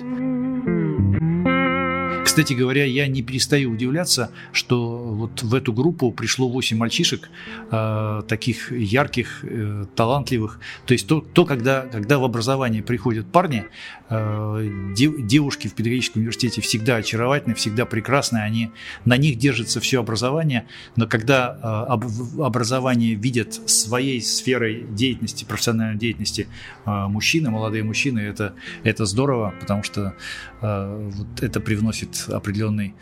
Кстати 2.37 2.53
говоря, 2.53 2.85
я 2.85 3.07
не 3.07 3.23
перестаю 3.23 3.71
удивляться, 3.71 4.29
что 4.51 4.97
вот 4.99 5.41
в 5.41 5.55
эту 5.55 5.73
группу 5.73 6.11
пришло 6.11 6.47
8 6.47 6.77
мальчишек, 6.77 7.31
э, 7.71 8.21
таких 8.27 8.71
ярких, 8.71 9.39
э, 9.41 9.85
талантливых. 9.95 10.59
То 10.85 10.93
есть 10.93 11.07
то, 11.07 11.21
то 11.21 11.45
когда, 11.45 11.81
когда 11.91 12.19
в 12.19 12.23
образование 12.23 12.83
приходят 12.83 13.25
парни, 13.25 13.65
э, 14.09 14.69
дев, 14.95 15.25
девушки 15.25 15.67
в 15.67 15.73
педагогическом 15.73 16.21
университете 16.21 16.61
всегда 16.61 16.97
очаровательны, 16.97 17.55
всегда 17.55 17.87
прекрасны, 17.87 18.37
они, 18.37 18.69
на 19.03 19.17
них 19.17 19.39
держится 19.39 19.79
все 19.79 19.99
образование, 19.99 20.67
но 20.95 21.07
когда 21.07 21.57
э, 21.57 21.91
об, 21.91 22.05
образование 22.39 23.15
видят 23.15 23.55
своей 23.67 24.21
сферой 24.21 24.85
деятельности, 24.91 25.43
профессиональной 25.43 25.97
деятельности 25.97 26.47
э, 26.85 27.07
мужчины, 27.07 27.49
молодые 27.49 27.83
мужчины, 27.83 28.19
это, 28.19 28.53
это 28.83 29.05
здорово, 29.05 29.55
потому 29.59 29.81
что 29.81 30.13
э, 30.61 31.09
вот 31.11 31.41
это 31.41 31.59
привносит 31.59 32.26
определенной, 32.29 32.95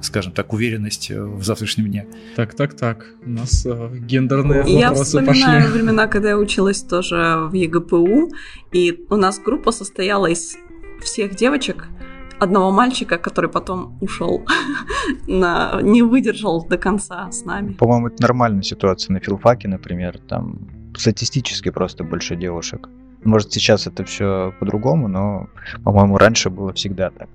скажем 0.00 0.32
так, 0.32 0.52
уверенность 0.52 1.10
э, 1.10 1.22
в 1.22 1.42
завтрашнем 1.42 1.86
дне. 1.86 2.06
Так, 2.36 2.54
так, 2.54 2.74
так. 2.74 3.06
У 3.24 3.30
нас 3.30 3.66
э, 3.66 3.90
гендерные 3.98 4.64
я 4.66 4.90
вопросы 4.90 5.24
пошли. 5.24 5.40
Я 5.40 5.46
вспоминаю 5.46 5.72
времена, 5.72 6.06
когда 6.06 6.30
я 6.30 6.38
училась 6.38 6.82
тоже 6.82 7.48
в 7.50 7.52
ЕГПУ, 7.52 8.30
и 8.72 9.04
у 9.10 9.16
нас 9.16 9.38
группа 9.38 9.72
состояла 9.72 10.26
из 10.26 10.56
всех 11.02 11.34
девочек, 11.34 11.88
одного 12.38 12.70
мальчика, 12.70 13.18
который 13.18 13.50
потом 13.50 13.96
ушел, 14.00 14.44
на, 15.26 15.80
не 15.82 16.02
выдержал 16.02 16.66
до 16.66 16.78
конца 16.78 17.30
с 17.30 17.44
нами. 17.44 17.72
По-моему, 17.72 18.08
это 18.08 18.22
нормальная 18.22 18.62
ситуация 18.62 19.14
на 19.14 19.20
филфаке, 19.20 19.68
например, 19.68 20.18
там 20.18 20.68
статистически 20.96 21.70
просто 21.70 22.04
больше 22.04 22.36
девушек. 22.36 22.88
Может, 23.24 23.52
сейчас 23.52 23.86
это 23.86 24.04
все 24.04 24.52
по-другому, 24.58 25.08
но, 25.08 25.48
по-моему, 25.84 26.18
раньше 26.18 26.50
было 26.50 26.72
всегда 26.72 27.10
так. 27.10 27.28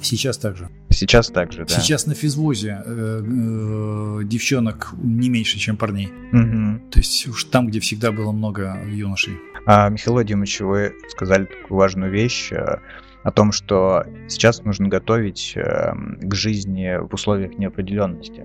Сейчас 0.00 0.38
также. 0.38 0.68
Сейчас 0.90 1.28
также, 1.28 1.64
да. 1.64 1.74
Сейчас 1.74 2.06
на 2.06 2.14
физвозе 2.14 2.82
э, 2.84 3.22
э, 3.22 4.24
девчонок 4.24 4.94
не 5.02 5.28
меньше, 5.28 5.58
чем 5.58 5.76
парней. 5.76 6.12
Угу. 6.32 6.90
То 6.90 6.98
есть 6.98 7.26
уж 7.26 7.44
там, 7.44 7.66
где 7.66 7.80
всегда 7.80 8.12
было 8.12 8.32
много 8.32 8.78
юношей. 8.86 9.34
А, 9.66 9.88
Михаил 9.88 10.14
Владимирович, 10.14 10.60
вы 10.60 10.94
сказали 11.08 11.46
такую 11.46 11.78
важную 11.78 12.12
вещь 12.12 12.52
э, 12.52 12.78
о 13.22 13.30
том, 13.30 13.50
что 13.50 14.04
сейчас 14.28 14.62
нужно 14.62 14.88
готовить 14.88 15.54
э, 15.56 15.92
к 16.20 16.34
жизни 16.34 16.98
в 16.98 17.14
условиях 17.14 17.58
неопределенности. 17.58 18.44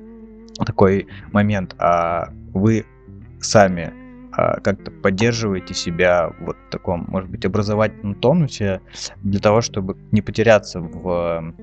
Такой 0.65 1.08
момент. 1.31 1.75
А 1.77 2.29
вы 2.53 2.86
сами 3.41 3.93
как-то 4.63 4.91
поддерживаете 4.91 5.74
себя 5.74 6.34
вот 6.39 6.58
в 6.67 6.72
таком, 6.72 7.05
может 7.08 7.29
быть, 7.29 7.46
образовательном 7.46 8.15
тонусе 8.15 8.81
для 9.22 9.39
того, 9.39 9.62
чтобы 9.62 9.98
не 10.12 10.22
потеряться 10.22 10.79
в 10.79 11.53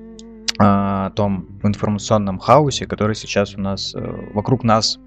а, 0.59 1.11
том 1.11 1.47
информационном 1.63 2.39
хаосе, 2.39 2.87
который 2.87 3.15
сейчас 3.15 3.55
у 3.55 3.61
нас 3.61 3.93
э, 3.93 4.31
вокруг 4.33 4.63
нас 4.63 4.97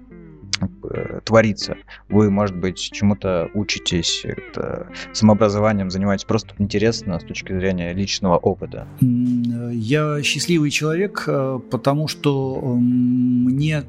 э, 0.61 1.19
творится. 1.25 1.75
Вы, 2.07 2.31
может 2.31 2.55
быть, 2.55 2.77
чему-то 2.77 3.49
учитесь, 3.53 4.23
это, 4.23 4.87
самообразованием 5.11 5.89
занимаетесь 5.91 6.23
просто 6.23 6.55
интересно 6.57 7.19
с 7.19 7.23
точки 7.23 7.51
зрения 7.51 7.91
личного 7.91 8.37
опыта? 8.37 8.87
Я 9.01 10.23
счастливый 10.23 10.69
человек, 10.69 11.25
э, 11.27 11.59
потому 11.69 12.07
что 12.07 12.61
мне 12.77 13.83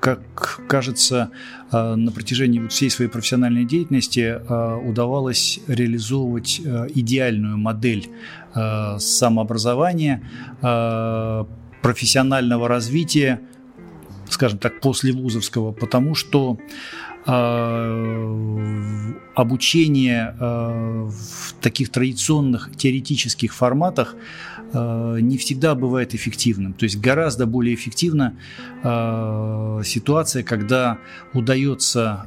как 0.00 0.60
кажется, 0.68 1.30
на 1.72 2.10
протяжении 2.12 2.66
всей 2.68 2.90
своей 2.90 3.10
профессиональной 3.10 3.64
деятельности 3.64 4.40
удавалось 4.88 5.60
реализовывать 5.66 6.60
идеальную 6.60 7.58
модель 7.58 8.08
самообразования, 8.54 10.22
профессионального 11.82 12.68
развития, 12.68 13.40
скажем 14.28 14.58
так, 14.58 14.80
после 14.80 15.12
вузовского, 15.12 15.72
потому 15.72 16.14
что 16.14 16.58
э, 17.26 19.12
обучение 19.38 20.34
э, 20.40 21.10
в 21.10 21.52
таких 21.60 21.90
традиционных 21.90 22.70
теоретических 22.76 23.54
форматах 23.54 24.16
э, 24.72 25.18
не 25.20 25.38
всегда 25.38 25.76
бывает 25.76 26.12
эффективным. 26.12 26.72
То 26.72 26.84
есть 26.84 26.98
гораздо 26.98 27.46
более 27.46 27.76
эффективна 27.76 28.34
э, 28.82 29.82
ситуация, 29.84 30.42
когда 30.42 30.98
удается 31.34 32.26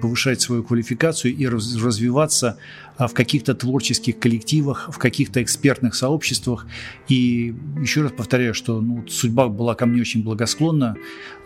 повышать 0.00 0.40
свою 0.40 0.62
квалификацию 0.62 1.34
и 1.34 1.46
раз, 1.46 1.76
развиваться 1.76 2.56
в 2.98 3.12
каких-то 3.12 3.54
творческих 3.54 4.18
коллективах, 4.18 4.88
в 4.90 4.96
каких-то 4.96 5.42
экспертных 5.42 5.94
сообществах. 5.94 6.66
И 7.08 7.54
еще 7.78 8.02
раз 8.02 8.12
повторяю, 8.12 8.54
что 8.54 8.80
ну, 8.80 9.04
судьба 9.06 9.48
была 9.48 9.74
ко 9.74 9.84
мне 9.84 10.00
очень 10.00 10.22
благосклонна, 10.22 10.96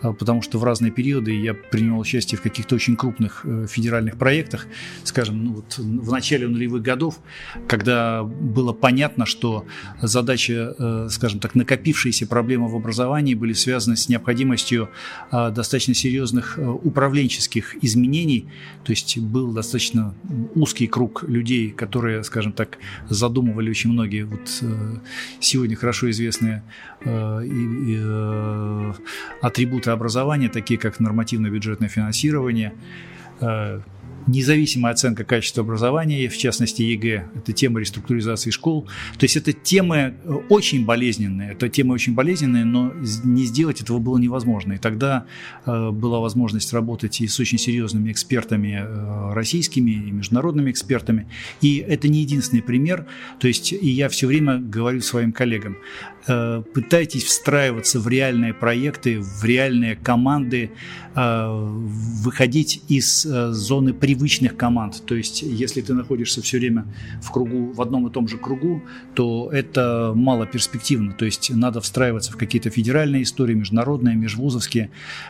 потому 0.01 0.41
что 0.41 0.59
в 0.59 0.63
разные 0.63 0.91
периоды 0.91 1.31
я 1.37 1.53
принимал 1.53 1.99
участие 1.99 2.37
в 2.37 2.41
каких-то 2.41 2.75
очень 2.75 2.95
крупных 2.95 3.45
федеральных 3.67 4.15
проектах, 4.17 4.67
скажем, 5.03 5.43
ну, 5.43 5.53
вот 5.53 5.77
в 5.77 6.11
начале 6.11 6.47
нулевых 6.47 6.81
годов, 6.81 7.19
когда 7.67 8.23
было 8.23 8.73
понятно, 8.73 9.25
что 9.25 9.65
задача, 10.01 10.75
э, 10.77 11.07
скажем 11.09 11.39
так, 11.39 11.55
накопившиеся 11.55 12.27
проблемы 12.27 12.67
в 12.67 12.75
образовании 12.75 13.33
были 13.33 13.53
связаны 13.53 13.95
с 13.95 14.09
необходимостью 14.09 14.89
а, 15.31 15.49
достаточно 15.51 15.93
серьезных 15.93 16.57
э, 16.57 16.65
управленческих 16.65 17.75
изменений, 17.83 18.47
то 18.83 18.91
есть 18.91 19.17
был 19.17 19.51
достаточно 19.51 20.13
узкий 20.55 20.87
круг 20.87 21.23
людей, 21.27 21.71
которые, 21.71 22.23
скажем 22.23 22.53
так, 22.53 22.77
задумывали 23.09 23.69
очень 23.69 23.91
многие. 23.91 24.23
Вот 24.23 24.59
э, 24.61 24.97
сегодня 25.39 25.75
хорошо 25.75 26.09
известные 26.09 26.63
э, 27.01 27.41
э, 27.43 28.93
атрибуты 29.41 29.91
образования, 29.91 30.49
такие 30.49 30.79
как 30.79 30.99
нормативное 30.99 31.51
бюджетное 31.51 31.89
финансирование, 31.89 32.73
независимая 34.27 34.93
оценка 34.93 35.23
качества 35.23 35.63
образования, 35.63 36.27
в 36.27 36.37
частности 36.37 36.81
ЕГЭ, 36.81 37.29
это 37.35 37.53
тема 37.53 37.79
реструктуризации 37.79 38.51
школ. 38.51 38.87
То 39.17 39.23
есть 39.23 39.37
это 39.37 39.53
темы 39.53 40.15
э, 40.23 40.33
очень 40.49 40.85
болезненные, 40.85 41.51
это 41.53 41.69
темы 41.69 41.93
очень 41.93 42.13
болезненные, 42.13 42.65
но 42.65 42.93
не 43.23 43.45
сделать 43.45 43.81
этого 43.81 43.99
было 43.99 44.17
невозможно. 44.17 44.73
И 44.73 44.77
тогда 44.77 45.25
э, 45.65 45.91
была 45.91 46.19
возможность 46.19 46.73
работать 46.73 47.21
и 47.21 47.27
с 47.27 47.39
очень 47.39 47.57
серьезными 47.57 48.11
экспертами 48.11 48.83
э, 48.83 49.33
российскими 49.33 49.91
и 49.91 50.11
международными 50.11 50.71
экспертами. 50.71 51.27
И 51.61 51.77
это 51.77 52.07
не 52.07 52.21
единственный 52.21 52.61
пример. 52.61 53.05
То 53.39 53.47
есть 53.47 53.73
и 53.73 53.89
я 53.89 54.09
все 54.09 54.27
время 54.27 54.57
говорю 54.57 55.01
своим 55.01 55.31
коллегам, 55.31 55.77
пытайтесь 56.25 57.23
встраиваться 57.23 57.99
в 57.99 58.07
реальные 58.07 58.53
проекты, 58.53 59.19
в 59.19 59.43
реальные 59.43 59.95
команды, 59.95 60.71
выходить 61.15 62.83
из 62.87 63.23
зоны 63.23 63.93
при 63.93 64.10
привычных 64.11 64.57
команд. 64.57 65.03
То 65.05 65.15
есть, 65.15 65.41
если 65.41 65.81
ты 65.81 65.93
находишься 65.93 66.41
все 66.41 66.57
время 66.57 66.85
в 67.21 67.31
кругу, 67.31 67.71
в 67.71 67.81
одном 67.81 68.07
и 68.07 68.11
том 68.11 68.27
же 68.27 68.37
кругу, 68.37 68.83
то 69.15 69.49
это 69.53 70.11
мало 70.13 70.45
перспективно. 70.45 71.13
То 71.13 71.23
есть, 71.23 71.49
надо 71.49 71.79
встраиваться 71.79 72.33
в 72.33 72.35
какие-то 72.35 72.69
федеральные 72.69 73.23
истории, 73.23 73.53
международные, 73.53 74.15
межвузовские. 74.15 74.89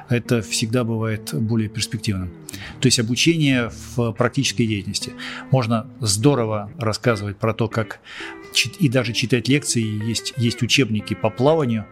Это 0.09 0.41
всегда 0.41 0.83
бывает 0.83 1.29
более 1.31 1.69
перспективным. 1.69 2.31
То 2.79 2.87
есть, 2.87 2.99
обучение 2.99 3.69
в 3.95 4.13
практической 4.13 4.65
деятельности. 4.65 5.13
Можно 5.51 5.85
здорово 5.99 6.71
рассказывать 6.79 7.37
про 7.37 7.53
то, 7.53 7.67
как 7.67 7.99
и 8.79 8.89
даже 8.89 9.13
читать 9.13 9.47
лекции, 9.47 9.83
есть, 10.09 10.33
есть 10.37 10.61
учебники 10.63 11.13
по 11.13 11.29
плаванию, 11.29 11.85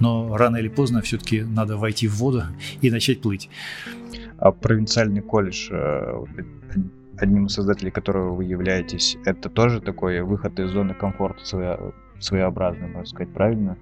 но 0.00 0.36
рано 0.36 0.56
или 0.56 0.68
поздно 0.68 1.00
все-таки 1.02 1.42
надо 1.42 1.76
войти 1.76 2.08
в 2.08 2.16
воду 2.16 2.44
и 2.82 2.90
начать 2.90 3.20
плыть. 3.20 3.48
А 4.38 4.52
провинциальный 4.52 5.22
колледж, 5.22 5.68
э, 5.70 6.24
одним 7.18 7.46
из 7.46 7.52
создателей 7.52 7.90
которого 7.90 8.34
вы 8.34 8.44
являетесь, 8.44 9.16
это 9.24 9.48
тоже 9.48 9.80
такой 9.80 10.22
выход 10.22 10.58
из 10.58 10.70
зоны 10.70 10.94
комфорта 10.94 11.44
своеобразный, 12.18 12.88
можно 12.88 13.06
сказать, 13.06 13.32
правильно? 13.32 13.76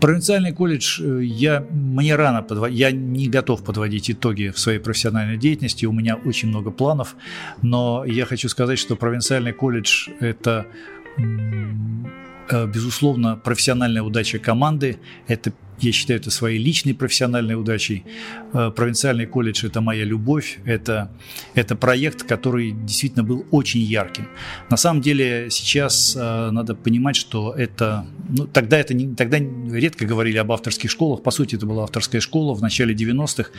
Провинциальный 0.00 0.52
колледж, 0.52 1.00
э, 1.00 1.22
я, 1.24 1.64
мне 1.70 2.16
рано 2.16 2.42
подводить, 2.42 2.78
я 2.78 2.90
не 2.90 3.28
готов 3.28 3.64
подводить 3.64 4.10
итоги 4.10 4.50
в 4.50 4.58
своей 4.58 4.78
профессиональной 4.78 5.38
деятельности, 5.38 5.86
у 5.86 5.92
меня 5.92 6.16
очень 6.16 6.48
много 6.48 6.70
планов, 6.70 7.16
но 7.62 8.04
я 8.04 8.26
хочу 8.26 8.48
сказать, 8.48 8.78
что 8.78 8.96
провинциальный 8.96 9.52
колледж– 9.52 10.08
это 10.20 10.66
э, 11.16 12.66
безусловно, 12.66 13.36
профессиональная 13.36 14.02
удача 14.02 14.38
команды, 14.38 14.98
это 15.28 15.52
я 15.80 15.92
считаю 15.92 16.20
это 16.20 16.30
своей 16.30 16.58
личной 16.58 16.94
профессиональной 16.94 17.54
удачей. 17.54 18.04
Э, 18.52 18.70
провинциальный 18.74 19.26
колледж– 19.26 19.64
это 19.66 19.80
моя 19.80 20.04
любовь, 20.04 20.58
это, 20.64 21.10
это 21.54 21.76
проект, 21.76 22.22
который 22.22 22.72
действительно 22.72 23.24
был 23.24 23.46
очень 23.50 23.80
ярким. 23.80 24.28
На 24.70 24.76
самом 24.76 25.00
деле 25.00 25.48
сейчас 25.50 26.16
э, 26.16 26.50
надо 26.50 26.74
понимать, 26.74 27.16
что 27.16 27.52
это… 27.52 28.06
Ну, 28.28 28.46
тогда, 28.46 28.78
это 28.78 28.94
не, 28.94 29.14
тогда 29.14 29.38
редко 29.38 30.06
говорили 30.06 30.38
об 30.38 30.52
авторских 30.52 30.90
школах, 30.90 31.22
по 31.22 31.30
сути, 31.30 31.56
это 31.56 31.66
была 31.66 31.84
авторская 31.84 32.20
школа 32.20 32.54
в 32.54 32.62
начале 32.62 32.94
90-х, 32.94 33.50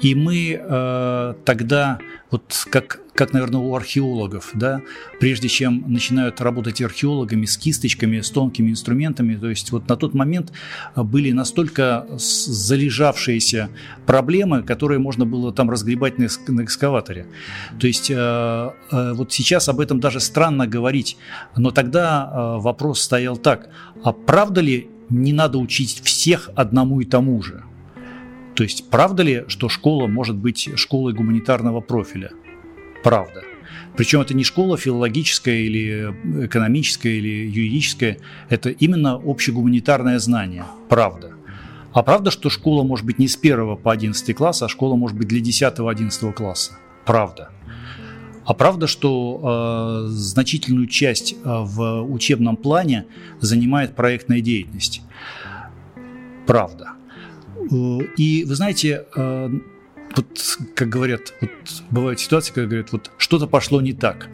и 0.00 0.14
мы 0.14 0.60
э, 0.60 1.34
тогда, 1.44 1.98
вот 2.30 2.66
как 2.70 3.00
как, 3.16 3.32
наверное, 3.32 3.60
у 3.60 3.74
археологов, 3.74 4.50
да, 4.54 4.82
прежде 5.18 5.48
чем 5.48 5.84
начинают 5.86 6.40
работать 6.40 6.80
археологами 6.82 7.46
с 7.46 7.56
кисточками, 7.56 8.20
с 8.20 8.30
тонкими 8.30 8.70
инструментами, 8.70 9.34
то 9.34 9.48
есть 9.48 9.72
вот 9.72 9.88
на 9.88 9.96
тот 9.96 10.14
момент 10.14 10.52
были 10.94 11.32
настолько 11.32 12.06
залежавшиеся 12.18 13.70
проблемы, 14.04 14.62
которые 14.62 14.98
можно 14.98 15.24
было 15.24 15.52
там 15.52 15.70
разгребать 15.70 16.18
на, 16.18 16.28
на 16.48 16.64
экскаваторе. 16.64 17.26
То 17.80 17.86
есть 17.86 18.10
э, 18.10 18.14
э, 18.14 19.12
вот 19.14 19.32
сейчас 19.32 19.68
об 19.68 19.80
этом 19.80 19.98
даже 19.98 20.20
странно 20.20 20.66
говорить, 20.66 21.16
но 21.56 21.70
тогда 21.70 22.30
э, 22.30 22.60
вопрос 22.60 23.00
стоял 23.00 23.36
так, 23.36 23.70
а 24.04 24.12
правда 24.12 24.60
ли 24.60 24.90
не 25.08 25.32
надо 25.32 25.58
учить 25.58 26.02
всех 26.04 26.50
одному 26.54 27.00
и 27.00 27.04
тому 27.04 27.42
же? 27.42 27.62
То 28.56 28.62
есть 28.62 28.90
правда 28.90 29.22
ли, 29.22 29.44
что 29.48 29.68
школа 29.68 30.06
может 30.06 30.36
быть 30.36 30.70
школой 30.76 31.12
гуманитарного 31.12 31.80
профиля? 31.80 32.30
правда. 33.06 33.44
Причем 33.96 34.20
это 34.20 34.34
не 34.34 34.42
школа 34.42 34.76
филологическая 34.76 35.58
или 35.60 36.12
экономическая 36.44 37.16
или 37.18 37.48
юридическая, 37.48 38.18
это 38.48 38.70
именно 38.70 39.14
общегуманитарное 39.14 40.18
знание, 40.18 40.64
правда. 40.88 41.30
А 41.92 42.02
правда, 42.02 42.32
что 42.32 42.50
школа 42.50 42.82
может 42.82 43.06
быть 43.06 43.20
не 43.20 43.28
с 43.28 43.38
1 43.38 43.76
по 43.76 43.92
11 43.92 44.34
класс, 44.34 44.60
а 44.62 44.68
школа 44.68 44.96
может 44.96 45.16
быть 45.16 45.28
для 45.28 45.40
10-11 45.40 46.32
класса? 46.32 46.72
Правда. 47.04 47.50
А 48.44 48.54
правда, 48.54 48.88
что 48.88 50.02
э, 50.04 50.08
значительную 50.08 50.88
часть 50.88 51.34
э, 51.34 51.36
в 51.44 52.02
учебном 52.12 52.56
плане 52.56 53.06
занимает 53.40 53.94
проектная 53.94 54.40
деятельность? 54.40 55.02
Правда. 56.44 56.95
Э, 57.70 57.98
и 58.16 58.44
вы 58.44 58.54
знаете, 58.54 59.04
э, 59.14 59.50
вот, 60.16 60.58
как 60.74 60.88
говорят, 60.88 61.34
вот 61.40 61.50
бывают 61.90 62.20
ситуации, 62.20 62.52
когда 62.52 62.68
говорят, 62.68 62.92
вот 62.92 63.10
что-то 63.18 63.46
пошло 63.46 63.80
не 63.80 63.92
так. 63.92 64.28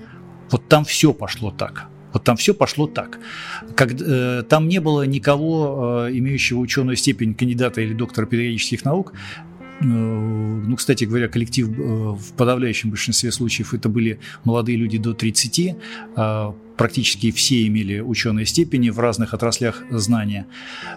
Вот 0.51 0.69
там 0.69 0.85
все 0.85 1.13
пошло 1.13 1.51
так. 1.51 1.89
Вот 2.13 2.25
там 2.25 2.37
все 2.37 2.53
пошло 2.53 2.87
так. 2.87 3.19
Как, 3.75 3.93
э, 3.93 4.43
там 4.49 4.69
не 4.69 4.81
было 4.81 5.03
никого, 5.03 6.07
э, 6.09 6.19
имеющего 6.19 6.59
ученую 6.59 6.97
степень 6.97 7.35
кандидата 7.35 7.81
или 7.81 7.95
доктора 7.95 8.27
педагогических 8.27 8.85
наук, 8.85 9.15
Э, 9.83 9.85
ну, 9.85 10.77
кстати 10.77 11.05
говоря, 11.05 11.29
коллектив 11.29 11.69
в 11.69 12.33
подавляющем 12.37 12.91
большинстве 12.91 13.33
случаев 13.33 13.75
это 13.75 13.89
были 13.89 14.21
молодые 14.45 14.77
люди 14.77 14.99
до 14.99 15.13
30, 15.13 15.77
а 16.15 16.55
практически 16.77 17.31
все 17.31 17.67
имели 17.67 18.01
ученые 18.01 18.47
степени 18.47 18.91
в 18.91 18.99
разных 18.99 19.35
отраслях 19.35 19.83
знания. 19.91 20.47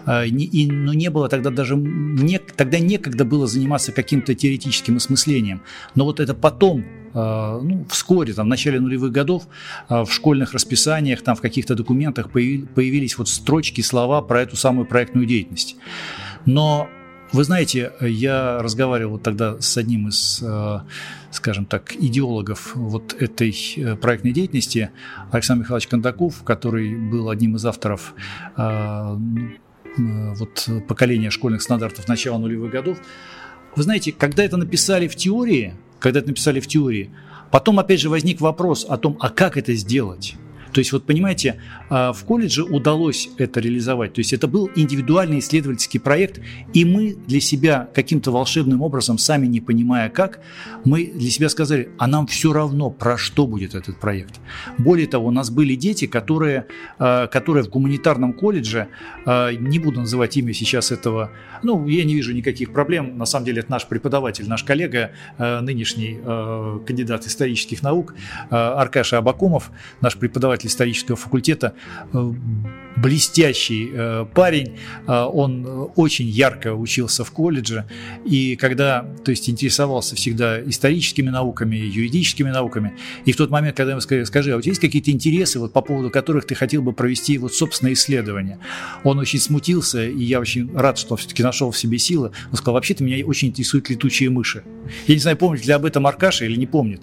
А, 0.04 0.24
и, 0.24 0.70
но 0.70 0.92
не 0.94 1.10
было 1.10 1.28
тогда 1.28 1.50
даже, 1.50 1.76
не, 1.76 2.38
тогда 2.38 2.78
некогда 2.78 3.24
было 3.24 3.46
заниматься 3.46 3.92
каким-то 3.92 4.34
теоретическим 4.34 4.96
осмыслением. 4.96 5.62
Но 5.94 6.04
вот 6.04 6.20
это 6.20 6.34
потом 6.34 6.84
а, 7.14 7.60
ну, 7.60 7.86
вскоре, 7.90 8.32
там, 8.34 8.46
в 8.46 8.48
начале 8.48 8.80
нулевых 8.80 9.12
годов, 9.12 9.44
в 9.88 10.08
школьных 10.10 10.52
расписаниях, 10.52 11.22
там, 11.22 11.36
в 11.36 11.40
каких-то 11.40 11.74
документах 11.74 12.30
появились 12.30 13.18
вот 13.18 13.28
строчки, 13.28 13.80
слова 13.80 14.22
про 14.22 14.42
эту 14.42 14.56
самую 14.56 14.86
проектную 14.86 15.26
деятельность. 15.26 15.76
Но 16.44 16.88
вы 17.36 17.44
знаете, 17.44 17.92
я 18.00 18.62
разговаривал 18.62 19.18
тогда 19.18 19.60
с 19.60 19.76
одним 19.76 20.08
из, 20.08 20.40
э, 20.42 20.80
скажем 21.30 21.66
так, 21.66 21.94
идеологов 21.94 22.74
вот 22.74 23.12
этой 23.12 23.54
э, 23.76 23.94
проектной 23.96 24.32
деятельности, 24.32 24.90
Александр 25.30 25.64
Михайлович 25.64 25.86
Кондаков, 25.86 26.42
который 26.44 26.96
был 26.96 27.28
одним 27.28 27.56
из 27.56 27.66
авторов 27.66 28.14
э, 28.56 29.18
вот, 29.98 30.68
поколения 30.88 31.28
школьных 31.28 31.60
стандартов 31.60 32.08
начала 32.08 32.38
нулевых 32.38 32.70
годов. 32.72 32.98
вы 33.74 33.82
знаете, 33.82 34.12
когда 34.12 34.42
это 34.42 34.56
написали 34.56 35.06
в 35.06 35.14
теории, 35.14 35.74
когда 36.00 36.20
это 36.20 36.28
написали 36.28 36.60
в 36.60 36.66
теории, 36.66 37.10
потом 37.50 37.78
опять 37.78 38.00
же 38.00 38.08
возник 38.08 38.40
вопрос 38.40 38.86
о 38.88 38.96
том, 38.96 39.18
а 39.20 39.28
как 39.28 39.58
это 39.58 39.74
сделать? 39.74 40.36
То 40.76 40.80
есть, 40.80 40.92
вот 40.92 41.06
понимаете, 41.06 41.58
а, 41.88 42.12
в 42.12 42.22
колледже 42.24 42.62
удалось 42.62 43.30
это 43.38 43.60
реализовать. 43.60 44.12
То 44.12 44.18
есть, 44.18 44.34
это 44.34 44.46
был 44.46 44.68
индивидуальный 44.76 45.38
исследовательский 45.38 45.98
проект, 45.98 46.38
и 46.74 46.84
мы 46.84 47.16
для 47.26 47.40
себя 47.40 47.88
каким-то 47.94 48.30
волшебным 48.30 48.82
образом, 48.82 49.16
сами 49.16 49.46
не 49.46 49.62
понимая 49.62 50.10
как, 50.10 50.40
мы 50.84 51.06
для 51.06 51.30
себя 51.30 51.48
сказали, 51.48 51.88
а 51.96 52.06
нам 52.06 52.26
все 52.26 52.52
равно, 52.52 52.90
про 52.90 53.16
что 53.16 53.46
будет 53.46 53.74
этот 53.74 53.98
проект. 53.98 54.38
Более 54.76 55.06
того, 55.06 55.28
у 55.28 55.30
нас 55.30 55.48
были 55.48 55.76
дети, 55.76 56.06
которые, 56.06 56.66
а, 56.98 57.26
которые 57.26 57.64
в 57.64 57.70
гуманитарном 57.70 58.34
колледже, 58.34 58.88
а, 59.24 59.52
не 59.52 59.78
буду 59.78 60.00
называть 60.00 60.36
имя 60.36 60.52
сейчас 60.52 60.92
этого, 60.92 61.30
ну, 61.62 61.86
я 61.86 62.04
не 62.04 62.14
вижу 62.14 62.32
никаких 62.32 62.72
проблем, 62.72 63.18
на 63.18 63.26
самом 63.26 63.46
деле 63.46 63.60
это 63.60 63.70
наш 63.70 63.86
преподаватель, 63.86 64.48
наш 64.48 64.64
коллега, 64.64 65.12
нынешний 65.38 66.18
кандидат 66.86 67.26
исторических 67.26 67.82
наук 67.82 68.14
Аркаша 68.50 69.18
Абакумов, 69.18 69.70
наш 70.00 70.16
преподаватель 70.16 70.68
исторического 70.68 71.16
факультета, 71.16 71.74
э, 72.12 72.32
блестящий 72.96 73.90
э, 73.92 74.26
парень, 74.34 74.78
э, 75.06 75.12
он 75.12 75.90
очень 75.96 76.26
ярко 76.26 76.74
учился 76.74 77.24
в 77.24 77.30
колледже, 77.30 77.86
и 78.24 78.56
когда, 78.56 79.06
то 79.24 79.30
есть 79.30 79.48
интересовался 79.48 80.16
всегда 80.16 80.62
историческими 80.62 81.30
науками, 81.30 81.76
юридическими 81.76 82.50
науками, 82.50 82.94
и 83.24 83.32
в 83.32 83.36
тот 83.36 83.50
момент, 83.50 83.76
когда 83.76 83.92
ему 83.92 84.00
сказали, 84.00 84.24
скажи, 84.24 84.52
а 84.52 84.56
у 84.56 84.60
тебя 84.60 84.70
есть 84.70 84.80
какие-то 84.80 85.10
интересы, 85.10 85.58
вот 85.58 85.72
по 85.72 85.82
поводу 85.82 86.10
которых 86.10 86.46
ты 86.46 86.54
хотел 86.54 86.82
бы 86.82 86.92
провести 86.92 87.38
вот 87.38 87.54
собственное 87.54 87.92
исследование? 87.94 88.58
Он 89.04 89.18
очень 89.18 89.40
смутился, 89.40 90.06
и 90.06 90.22
я 90.22 90.40
очень 90.40 90.74
рад, 90.76 90.98
что 90.98 91.16
все-таки 91.16 91.42
нашел 91.46 91.70
в 91.70 91.78
себе 91.78 91.98
силы. 91.98 92.32
Он 92.50 92.56
сказал, 92.56 92.74
вообще-то 92.74 93.04
меня 93.04 93.24
очень 93.26 93.48
интересуют 93.48 93.88
летучие 93.90 94.30
мыши. 94.30 94.62
Я 95.06 95.14
не 95.14 95.20
знаю, 95.20 95.36
помнит 95.36 95.66
ли 95.66 95.72
об 95.72 95.84
этом 95.84 96.06
Аркаша 96.06 96.44
или 96.44 96.56
не 96.56 96.66
помнит. 96.66 97.00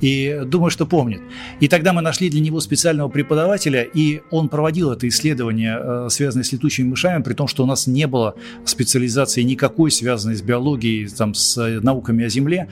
И 0.00 0.40
думаю, 0.46 0.70
что 0.70 0.86
помнит. 0.86 1.20
И 1.60 1.68
тогда 1.68 1.92
мы 1.92 2.02
нашли 2.02 2.30
для 2.30 2.40
него 2.40 2.60
специального 2.60 3.08
преподавателя, 3.08 3.82
и 3.82 4.20
он 4.30 4.48
проводил 4.48 4.90
это 4.90 5.06
исследование, 5.08 5.78
э, 5.80 6.08
связанное 6.10 6.44
с 6.44 6.52
летучими 6.52 6.88
мышами, 6.88 7.22
при 7.22 7.34
том, 7.34 7.48
что 7.48 7.62
у 7.62 7.66
нас 7.66 7.86
не 7.86 8.06
было 8.06 8.34
специализации 8.64 9.42
никакой, 9.42 9.90
связанной 9.90 10.36
с 10.36 10.42
биологией, 10.42 11.08
там, 11.08 11.34
с 11.34 11.56
э, 11.58 11.80
науками 11.80 12.24
о 12.24 12.28
Земле. 12.28 12.68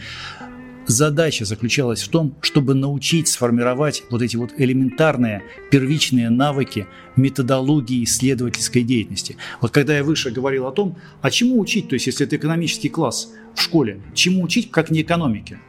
Задача 0.86 1.44
заключалась 1.44 2.02
в 2.02 2.08
том, 2.08 2.34
чтобы 2.40 2.74
научить 2.74 3.28
сформировать 3.28 4.02
вот 4.10 4.22
эти 4.22 4.36
вот 4.36 4.52
элементарные 4.56 5.42
первичные 5.70 6.30
навыки 6.30 6.86
методологии 7.16 8.02
исследовательской 8.04 8.82
деятельности. 8.82 9.36
Вот 9.60 9.70
когда 9.70 9.96
я 9.96 10.02
выше 10.02 10.30
говорил 10.30 10.66
о 10.66 10.72
том, 10.72 10.96
а 11.22 11.30
чему 11.30 11.60
учить, 11.60 11.88
то 11.88 11.94
есть 11.94 12.06
если 12.06 12.26
это 12.26 12.36
экономический 12.36 12.88
класс 12.88 13.32
в 13.54 13.60
школе, 13.60 14.00
чему 14.14 14.42
учить, 14.42 14.70
как 14.70 14.90
не 14.90 15.02
экономике? 15.02 15.60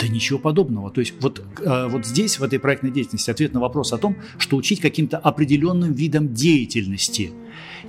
Да 0.00 0.08
ничего 0.08 0.38
подобного. 0.38 0.90
То 0.90 1.00
есть 1.00 1.14
вот, 1.20 1.42
э, 1.60 1.88
вот 1.88 2.04
здесь, 2.04 2.38
в 2.40 2.42
этой 2.42 2.58
проектной 2.58 2.90
деятельности, 2.90 3.30
ответ 3.30 3.52
на 3.54 3.60
вопрос 3.60 3.92
о 3.92 3.98
том, 3.98 4.16
что 4.38 4.56
учить 4.56 4.80
каким-то 4.80 5.18
определенным 5.18 5.92
видом 5.92 6.34
деятельности. 6.34 7.30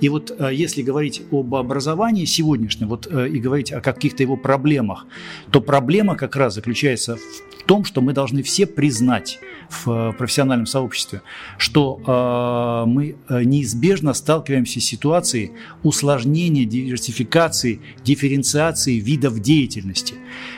И 0.00 0.08
вот 0.08 0.34
э, 0.38 0.50
если 0.52 0.82
говорить 0.82 1.22
об 1.30 1.54
образовании 1.54 2.24
сегодняшнем 2.24 2.88
вот, 2.88 3.06
э, 3.10 3.28
и 3.28 3.38
говорить 3.38 3.72
о 3.72 3.80
каких-то 3.80 4.22
его 4.22 4.36
проблемах, 4.36 5.06
то 5.50 5.60
проблема 5.60 6.16
как 6.16 6.36
раз 6.36 6.54
заключается 6.54 7.16
в 7.16 7.64
том, 7.66 7.84
что 7.84 8.00
мы 8.00 8.12
должны 8.12 8.42
все 8.42 8.66
признать 8.66 9.40
в 9.70 10.14
профессиональном 10.16 10.66
сообществе, 10.66 11.22
что 11.58 12.00
э, 12.06 12.88
мы 12.88 13.16
неизбежно 13.28 14.14
сталкиваемся 14.14 14.80
с 14.80 14.84
ситуацией 14.84 15.52
усложнения, 15.82 16.64
диверсификации, 16.64 17.80
дифференциации 18.04 18.98
видов 19.00 19.40
деятельности. 19.40 20.14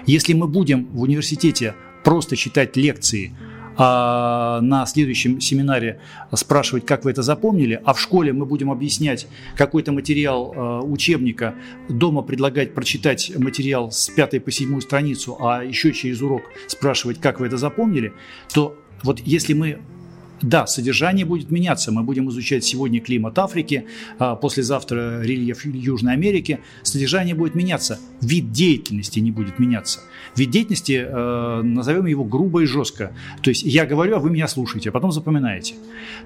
Если 0.07 0.35
мы 0.35 0.49
будем 0.49 0.87
в 0.93 1.03
университете 1.03 1.75
просто 2.05 2.37
читать 2.37 2.77
лекции 2.77 3.35
а 3.81 4.61
на 4.61 4.85
следующем 4.87 5.41
семинаре 5.41 6.01
спрашивать, 6.35 6.85
как 6.85 7.05
вы 7.05 7.13
это 7.13 7.23
запомнили, 7.23 7.81
а 7.85 7.95
в 7.95 8.01
школе 8.01 8.33
мы 8.33 8.45
будем 8.45 8.73
объяснять 8.73 9.29
какой-то 9.57 9.93
материал 9.93 10.53
э, 10.53 10.81
учебника, 10.85 11.55
дома 11.89 12.23
предлагать 12.23 12.75
прочитать 12.75 13.31
материал 13.37 13.93
с 13.93 14.09
пятой 14.09 14.41
по 14.41 14.51
седьмую 14.51 14.81
страницу, 14.81 15.37
а 15.41 15.63
еще 15.63 15.93
через 15.93 16.21
урок 16.21 16.43
спрашивать, 16.67 17.21
как 17.21 17.39
вы 17.39 17.47
это 17.47 17.57
запомнили, 17.57 18.13
то 18.53 18.77
вот 19.05 19.21
если 19.21 19.53
мы 19.53 19.79
да, 20.43 20.67
содержание 20.67 21.25
будет 21.25 21.51
меняться. 21.51 21.91
Мы 21.91 22.03
будем 22.03 22.29
изучать 22.31 22.65
сегодня 22.65 23.01
климат 23.01 23.39
Африки, 23.39 23.87
а 24.19 24.37
послезавтра 24.37 25.23
рельеф 25.23 25.65
Южной 25.65 26.13
Америки. 26.13 26.61
Содержание 26.83 27.35
будет 27.35 27.55
меняться. 27.55 27.99
Вид 28.21 28.53
деятельности 28.53 29.19
не 29.19 29.33
будет 29.33 29.59
меняться. 29.59 30.01
Вид 30.37 30.51
деятельности, 30.51 31.05
э, 31.07 31.63
назовем 31.63 32.07
его 32.07 32.25
грубо 32.25 32.63
и 32.63 32.67
жестко. 32.67 33.13
То 33.43 33.51
есть 33.51 33.63
я 33.65 33.85
говорю, 33.87 34.17
а 34.17 34.19
вы 34.21 34.31
меня 34.31 34.47
слушаете, 34.47 34.91
а 34.91 34.93
потом 34.93 35.11
запоминаете. 35.11 35.75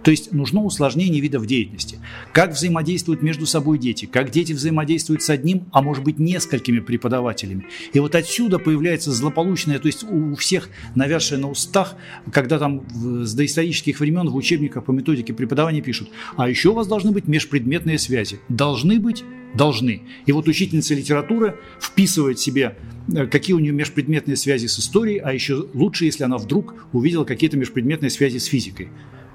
То 0.02 0.10
есть 0.10 0.32
нужно 0.32 0.62
усложнение 0.62 1.20
видов 1.20 1.46
деятельности. 1.46 1.98
Как 2.32 2.52
взаимодействуют 2.52 3.22
между 3.22 3.46
собой 3.46 3.78
дети, 3.78 4.04
как 4.04 4.30
дети 4.30 4.52
взаимодействуют 4.52 5.22
с 5.22 5.30
одним, 5.30 5.64
а 5.72 5.80
может 5.80 6.04
быть 6.04 6.18
несколькими 6.18 6.80
преподавателями. 6.80 7.66
И 7.92 8.00
вот 8.00 8.14
отсюда 8.14 8.58
появляется 8.58 9.10
злополучное, 9.12 9.78
то 9.78 9.86
есть 9.86 10.04
у 10.04 10.34
всех 10.34 10.68
навязшее 10.94 11.40
на 11.40 11.48
устах, 11.48 11.94
когда 12.30 12.58
там 12.58 12.84
с 13.24 13.34
доисторических 13.34 14.01
времен 14.02 14.28
в 14.28 14.36
учебниках 14.36 14.84
по 14.84 14.90
методике 14.92 15.32
преподавания 15.32 15.80
пишут, 15.80 16.10
а 16.36 16.48
еще 16.48 16.70
у 16.70 16.74
вас 16.74 16.86
должны 16.86 17.12
быть 17.12 17.26
межпредметные 17.26 17.98
связи. 17.98 18.40
Должны 18.48 19.00
быть? 19.00 19.24
Должны. 19.54 20.02
И 20.26 20.32
вот 20.32 20.48
учительница 20.48 20.94
литературы 20.94 21.56
вписывает 21.80 22.38
себе, 22.38 22.76
э, 23.14 23.26
какие 23.26 23.54
у 23.54 23.58
нее 23.58 23.72
межпредметные 23.72 24.36
связи 24.36 24.66
с 24.66 24.78
историей, 24.78 25.18
а 25.18 25.32
еще 25.32 25.66
лучше, 25.74 26.06
если 26.06 26.24
она 26.24 26.38
вдруг 26.38 26.86
увидела 26.92 27.24
какие-то 27.24 27.56
межпредметные 27.56 28.10
связи 28.10 28.38
с 28.38 28.46
физикой. 28.46 28.88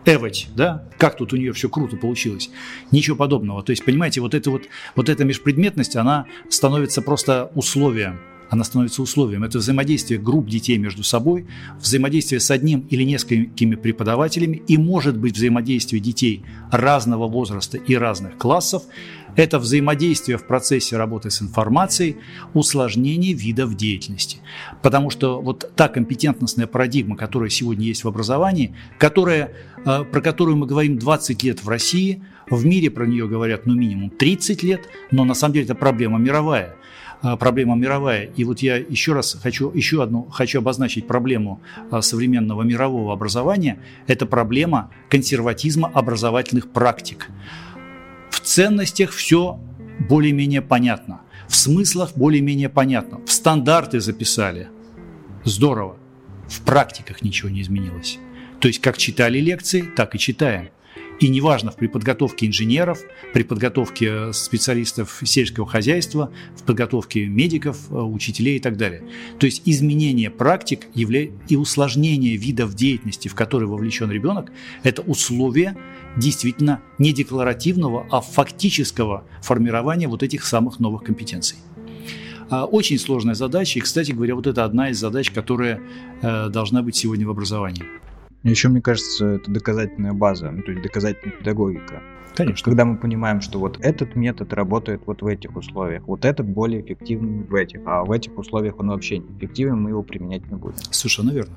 Эвать, 0.06 0.47
да, 0.56 0.89
как 0.97 1.17
тут 1.17 1.34
у 1.34 1.38
нее 1.38 1.51
все 1.51 1.69
круто 1.69 1.97
получилось. 1.97 2.49
Ничего 2.91 3.17
подобного. 3.17 3.62
То 3.62 3.71
есть, 3.71 3.84
понимаете, 3.84 4.21
вот, 4.21 4.34
это 4.34 4.49
вот, 4.51 4.63
вот 4.95 5.10
эта 5.10 5.25
межпредметность, 5.25 5.95
она 5.95 6.25
становится 6.49 7.01
просто 7.01 7.51
условием 7.56 8.19
она 8.49 8.63
становится 8.63 9.01
условием. 9.01 9.43
Это 9.43 9.57
взаимодействие 9.57 10.19
групп 10.19 10.47
детей 10.47 10.77
между 10.77 11.03
собой, 11.03 11.47
взаимодействие 11.79 12.39
с 12.39 12.49
одним 12.51 12.81
или 12.89 13.03
несколькими 13.03 13.75
преподавателями 13.75 14.62
и 14.67 14.77
может 14.77 15.17
быть 15.17 15.36
взаимодействие 15.36 16.01
детей 16.01 16.43
разного 16.71 17.27
возраста 17.27 17.77
и 17.77 17.95
разных 17.95 18.38
классов. 18.38 18.83
Это 19.36 19.60
взаимодействие 19.60 20.38
в 20.38 20.47
процессе 20.47 20.97
работы 20.97 21.29
с 21.29 21.41
информацией, 21.41 22.17
усложнение 22.53 23.33
видов 23.33 23.75
деятельности. 23.75 24.39
Потому 24.81 25.10
что 25.10 25.41
вот 25.41 25.71
та 25.75 25.89
компетентностная 25.89 26.65
парадигма, 26.65 27.15
которая 27.15 27.49
сегодня 27.49 27.86
есть 27.86 28.03
в 28.03 28.07
образовании, 28.07 28.73
которая, 28.97 29.51
э, 29.86 30.03
про 30.05 30.21
которую 30.21 30.57
мы 30.57 30.65
говорим 30.65 30.97
20 30.97 31.43
лет 31.43 31.63
в 31.63 31.69
России, 31.69 32.23
в 32.49 32.65
мире 32.65 32.89
про 32.89 33.05
нее 33.05 33.27
говорят 33.27 33.65
ну 33.65 33.75
минимум 33.75 34.10
30 34.10 34.63
лет, 34.63 34.88
но 35.12 35.25
на 35.25 35.36
самом 35.36 35.53
деле 35.53 35.65
это 35.65 35.75
проблема 35.75 36.17
мировая– 36.17 36.75
проблема 37.21 37.75
мировая. 37.75 38.25
И 38.36 38.43
вот 38.43 38.60
я 38.60 38.77
еще 38.77 39.13
раз 39.13 39.38
хочу, 39.41 39.71
еще 39.73 40.03
одну 40.03 40.23
хочу 40.23 40.60
обозначить 40.60 41.08
проблему 41.08 41.62
а, 41.89 42.01
современного 42.01 42.63
мирового 42.63 43.13
образования. 43.13 43.80
Это 44.08 44.25
проблема 44.25 44.91
консерватизма 45.10 45.89
образовательных 45.93 46.71
практик. 46.71 47.30
В 48.30 48.39
ценностях 48.39 49.12
все 49.12 49.60
более-менее 50.08 50.62
понятно. 50.62 51.21
В 51.47 51.56
смыслах 51.56 52.12
более-менее 52.15 52.69
понятно. 52.69 53.19
В 53.25 53.32
стандарты 53.32 53.99
записали. 53.99 54.69
Здорово. 55.43 55.97
В 56.47 56.62
практиках 56.62 57.21
ничего 57.23 57.49
не 57.49 57.62
изменилось. 57.62 58.19
То 58.60 58.67
есть 58.67 58.82
как 58.82 58.97
читали 58.97 59.39
лекции, 59.39 59.82
так 59.82 60.15
и 60.15 60.19
читаем. 60.19 60.69
И 61.19 61.30
неважно, 61.30 61.71
при 61.71 61.88
подготовке 61.88 62.45
инженеров, 62.45 62.99
при 63.34 63.43
подготовке 63.43 64.10
э, 64.10 64.34
специалистов 64.34 65.21
сельского 65.23 65.65
хозяйства, 65.65 66.32
в 66.56 66.63
подготовке 66.63 67.25
медиков, 67.25 67.89
э, 67.89 67.95
учителей 67.95 68.58
и 68.58 68.60
так 68.60 68.77
далее. 68.77 69.03
То 69.39 69.47
есть 69.47 69.63
изменение 69.65 70.30
практик 70.30 70.88
и 70.93 71.56
усложнение 71.56 72.36
видов 72.36 72.75
деятельности, 72.75 73.27
в 73.30 73.36
которые 73.36 73.67
вовлечен 73.67 74.12
ребенок, 74.12 74.51
это 74.84 75.01
условие 75.01 75.75
действительно 76.15 76.82
не 76.99 77.13
декларативного, 77.13 78.06
а 78.12 78.21
фактического 78.21 79.23
формирования 79.41 80.08
вот 80.08 80.21
этих 80.21 80.45
самых 80.45 80.80
новых 80.80 81.03
компетенций. 81.03 81.58
А, 82.49 82.65
очень 82.65 82.97
сложная 82.99 83.36
задача, 83.36 83.80
и, 83.80 83.82
кстати 83.82 84.12
говоря, 84.12 84.36
вот 84.36 84.47
это 84.47 84.63
одна 84.63 84.89
из 84.89 84.99
задач, 84.99 85.32
которая 85.32 85.82
э, 86.21 86.49
должна 86.49 86.82
быть 86.82 86.95
сегодня 86.95 87.27
в 87.27 87.32
образовании. 87.32 87.84
Еще, 88.49 88.69
мне 88.69 88.81
кажется, 88.81 89.25
это 89.25 89.51
доказательная 89.51 90.13
база, 90.13 90.49
ну, 90.49 90.63
то 90.63 90.71
есть 90.71 90.81
доказательная 90.81 91.36
педагогика. 91.36 92.01
Конечно. 92.33 92.63
Когда 92.63 92.86
мы 92.86 92.95
понимаем, 92.95 93.41
что 93.41 93.60
вот 93.60 93.77
этот 93.81 94.15
метод 94.15 94.53
работает 94.53 95.01
вот 95.05 95.21
в 95.21 95.27
этих 95.27 95.57
условиях, 95.57 96.07
вот 96.07 96.23
этот 96.23 96.47
более 96.47 96.79
эффективен 96.81 97.43
в 97.43 97.53
этих, 97.53 97.81
а 97.86 98.05
в 98.05 98.12
этих 98.12 98.38
условиях 98.38 98.79
он 98.79 98.88
вообще 98.88 99.17
не 99.17 99.38
эффективен, 99.38 99.81
мы 99.81 99.89
его 99.89 100.01
применять 100.01 100.49
не 100.49 100.55
будем. 100.55 100.77
Совершенно 100.91 101.31
верно. 101.31 101.55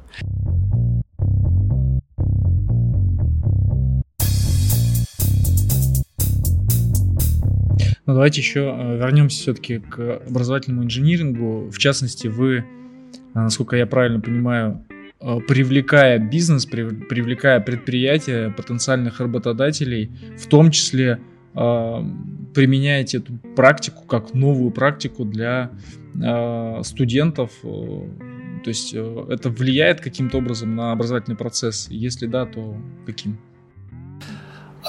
Но 8.05 8.14
давайте 8.14 8.40
еще 8.40 8.62
вернемся 8.98 9.42
все-таки 9.42 9.79
к 9.79 10.22
образовательному 10.26 10.83
инжинирингу. 10.83 11.70
В 11.70 11.79
частности, 11.79 12.26
вы, 12.26 12.64
насколько 13.33 13.76
я 13.76 13.87
правильно 13.87 14.20
понимаю, 14.20 14.85
привлекая 15.20 16.18
бизнес, 16.18 16.66
привлекая 16.66 17.61
предприятия, 17.61 18.50
потенциальных 18.50 19.20
работодателей, 19.20 20.11
в 20.38 20.46
том 20.46 20.70
числе 20.70 21.20
применяете 21.52 23.18
эту 23.18 23.35
практику 23.54 24.04
как 24.06 24.35
новую 24.35 24.70
практику 24.70 25.24
для 25.24 25.72
студентов 26.83 27.50
то 28.62 28.68
есть 28.68 28.94
э, 28.94 29.26
это 29.28 29.50
влияет 29.50 30.00
каким-то 30.00 30.38
образом 30.38 30.74
на 30.76 30.92
образовательный 30.92 31.37
процесс? 31.37 31.88
Если 31.90 32.26
да, 32.26 32.46
то 32.46 32.76
каким? 33.06 33.38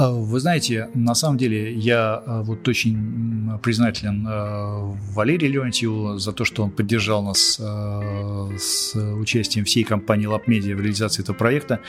А, 0.02 0.10
вы 0.10 0.40
знаете, 0.40 0.90
на 0.96 1.14
самом 1.14 1.38
деле 1.38 1.76
я 1.76 2.24
э, 2.26 2.42
вот 2.42 2.68
очень 2.68 3.52
признателен 3.62 4.26
э, 4.28 4.96
Валерию 5.14 5.52
Леонтьеву 5.52 6.18
за 6.18 6.32
то, 6.32 6.44
что 6.44 6.64
он 6.64 6.72
поддержал 6.72 7.22
нас 7.24 7.62
с 8.58 8.96
участием 8.96 9.66
всей 9.66 9.84
компании 9.84 10.28
LabMedia 10.28 10.76
в 10.76 10.82
реализации 10.82 11.22
этого 11.22 11.36
проекта. 11.36 11.80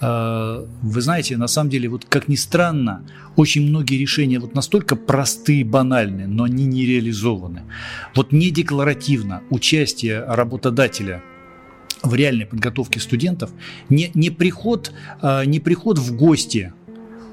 Вы 0.00 1.00
знаете, 1.00 1.36
на 1.36 1.48
самом 1.48 1.70
деле, 1.70 1.88
вот 1.88 2.04
как 2.04 2.28
ни 2.28 2.36
странно, 2.36 3.02
очень 3.36 3.68
многие 3.68 3.96
решения 3.96 4.38
вот 4.38 4.54
настолько 4.54 4.94
простые, 4.94 5.64
банальные, 5.64 6.28
но 6.28 6.44
они 6.44 6.66
не 6.66 6.86
реализованы. 6.86 7.62
Вот 8.14 8.32
не 8.32 8.50
декларативно 8.50 9.42
участие 9.50 10.24
работодателя 10.24 11.22
в 12.02 12.14
реальной 12.14 12.46
подготовке 12.46 13.00
студентов, 13.00 13.50
не, 13.88 14.10
не, 14.14 14.30
приход, 14.30 14.92
не 15.22 15.58
приход 15.58 15.98
в 15.98 16.14
гости 16.14 16.72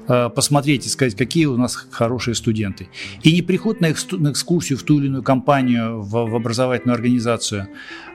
посмотреть 0.06 0.86
и 0.86 0.88
сказать, 0.88 1.16
какие 1.16 1.46
у 1.46 1.56
нас 1.56 1.76
хорошие 1.90 2.34
студенты. 2.34 2.88
И 3.22 3.32
не 3.32 3.42
приход 3.42 3.80
на, 3.80 3.90
экскурсию 3.90 4.78
в 4.78 4.82
ту 4.82 4.98
или 4.98 5.06
иную 5.06 5.22
компанию, 5.22 6.00
в, 6.00 6.10
в 6.10 6.34
образовательную 6.34 6.94
организацию, 6.94 7.62
э, 7.62 7.66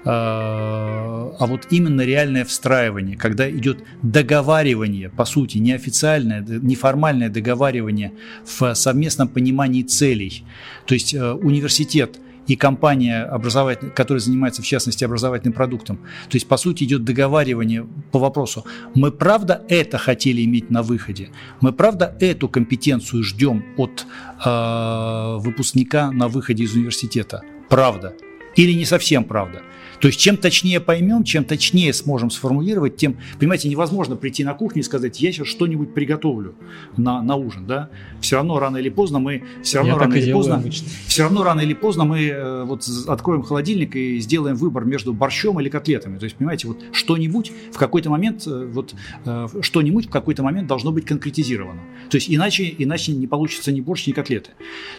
а 0.05 1.45
вот 1.47 1.67
именно 1.69 2.01
реальное 2.01 2.45
встраивание, 2.45 3.17
когда 3.17 3.49
идет 3.49 3.79
договаривание, 4.01 5.09
по 5.09 5.25
сути, 5.25 5.57
неофициальное, 5.57 6.41
неформальное 6.41 7.29
договаривание 7.29 8.13
в 8.45 8.73
совместном 8.73 9.27
понимании 9.27 9.83
целей. 9.83 10.43
То 10.85 10.93
есть 10.93 11.13
э, 11.13 11.31
университет– 11.33 12.19
и 12.47 12.55
компания, 12.55 13.23
образовательная, 13.23 13.93
которая 13.93 14.19
занимается 14.19 14.61
в 14.61 14.65
частности 14.65 15.03
образовательным 15.03 15.53
продуктом. 15.53 15.97
То 16.29 16.35
есть, 16.35 16.47
по 16.47 16.57
сути, 16.57 16.83
идет 16.83 17.03
договаривание 17.03 17.87
по 18.11 18.19
вопросу, 18.19 18.65
мы 18.95 19.11
правда 19.11 19.63
это 19.69 19.97
хотели 19.97 20.43
иметь 20.43 20.69
на 20.69 20.81
выходе, 20.81 21.29
мы 21.61 21.71
правда 21.71 22.15
эту 22.19 22.49
компетенцию 22.49 23.23
ждем 23.23 23.63
от 23.77 24.05
э, 24.43 25.37
выпускника 25.39 26.11
на 26.11 26.27
выходе 26.27 26.63
из 26.63 26.73
университета, 26.73 27.41
правда 27.69 28.13
или 28.55 28.73
не 28.73 28.85
совсем 28.85 29.23
правда. 29.23 29.61
То 30.01 30.07
есть 30.07 30.19
чем 30.19 30.35
точнее 30.35 30.79
поймем, 30.79 31.23
чем 31.23 31.45
точнее 31.45 31.93
сможем 31.93 32.31
сформулировать, 32.31 32.97
тем, 32.97 33.17
понимаете, 33.39 33.69
невозможно 33.69 34.15
прийти 34.15 34.43
на 34.43 34.55
кухню 34.55 34.81
и 34.81 34.83
сказать, 34.83 35.21
я 35.21 35.31
сейчас 35.31 35.47
что-нибудь 35.47 35.93
приготовлю 35.93 36.55
на, 36.97 37.21
на 37.21 37.35
ужин, 37.35 37.67
да? 37.67 37.89
Все 38.19 38.37
равно 38.37 38.59
рано 38.59 38.77
или 38.77 38.89
поздно 38.89 39.19
мы, 39.19 39.43
все 39.61 39.77
равно 39.77 39.93
я 39.93 39.99
рано 39.99 40.15
или 40.15 40.33
поздно, 40.33 40.55
обычно. 40.55 40.87
все 41.07 41.23
равно 41.23 41.43
рано 41.43 41.61
или 41.61 41.75
поздно 41.75 42.05
мы 42.05 42.25
э, 42.25 42.63
вот 42.63 42.87
откроем 43.07 43.43
холодильник 43.43 43.95
и 43.95 44.19
сделаем 44.19 44.55
выбор 44.55 44.85
между 44.85 45.13
борщом 45.13 45.59
или 45.59 45.69
котлетами. 45.69 46.17
То 46.17 46.25
есть, 46.25 46.35
понимаете, 46.35 46.67
вот 46.67 46.83
что-нибудь 46.91 47.51
в 47.71 47.77
какой-то 47.77 48.09
момент, 48.09 48.47
э, 48.47 48.65
вот 48.71 48.95
э, 49.25 49.47
что-нибудь 49.61 50.07
в 50.07 50.09
какой-то 50.09 50.41
момент 50.41 50.67
должно 50.67 50.91
быть 50.91 51.05
конкретизировано. 51.05 51.81
То 52.09 52.15
есть 52.15 52.29
иначе, 52.29 52.73
иначе 52.75 53.11
не 53.11 53.27
получится 53.27 53.71
ни 53.71 53.81
борщ, 53.81 54.07
ни 54.07 54.13
котлеты. 54.13 54.51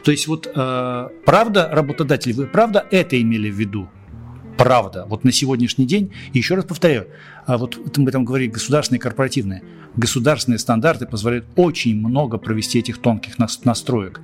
То 0.04 0.12
есть 0.12 0.28
вот 0.28 0.48
правда, 0.52 1.68
работодатель, 1.72 2.32
вы 2.34 2.46
правда 2.46 2.86
это 2.90 3.20
имели 3.20 3.50
в 3.50 3.54
виду? 3.54 3.88
Правда. 4.62 5.06
Вот 5.08 5.24
на 5.24 5.32
сегодняшний 5.32 5.86
день, 5.86 6.12
еще 6.32 6.54
раз 6.54 6.64
повторяю, 6.64 7.06
а 7.46 7.58
вот 7.58 7.98
мы 7.98 8.10
там 8.10 8.24
говорили 8.24 8.50
государственные 8.50 8.98
и 8.98 9.02
корпоративные, 9.02 9.62
государственные 9.96 10.58
стандарты 10.58 11.06
позволяют 11.06 11.46
очень 11.56 11.96
много 11.96 12.38
провести 12.38 12.78
этих 12.78 12.98
тонких 12.98 13.38
настроек. 13.64 14.20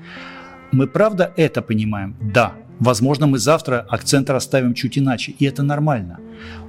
Мы 0.72 0.86
правда 0.86 1.32
это 1.36 1.62
понимаем? 1.62 2.14
Да. 2.20 2.52
Возможно, 2.78 3.26
мы 3.26 3.38
завтра 3.38 3.86
акцент 3.88 4.30
расставим 4.30 4.74
чуть 4.74 4.98
иначе, 4.98 5.32
и 5.32 5.44
это 5.44 5.62
нормально. 5.62 6.20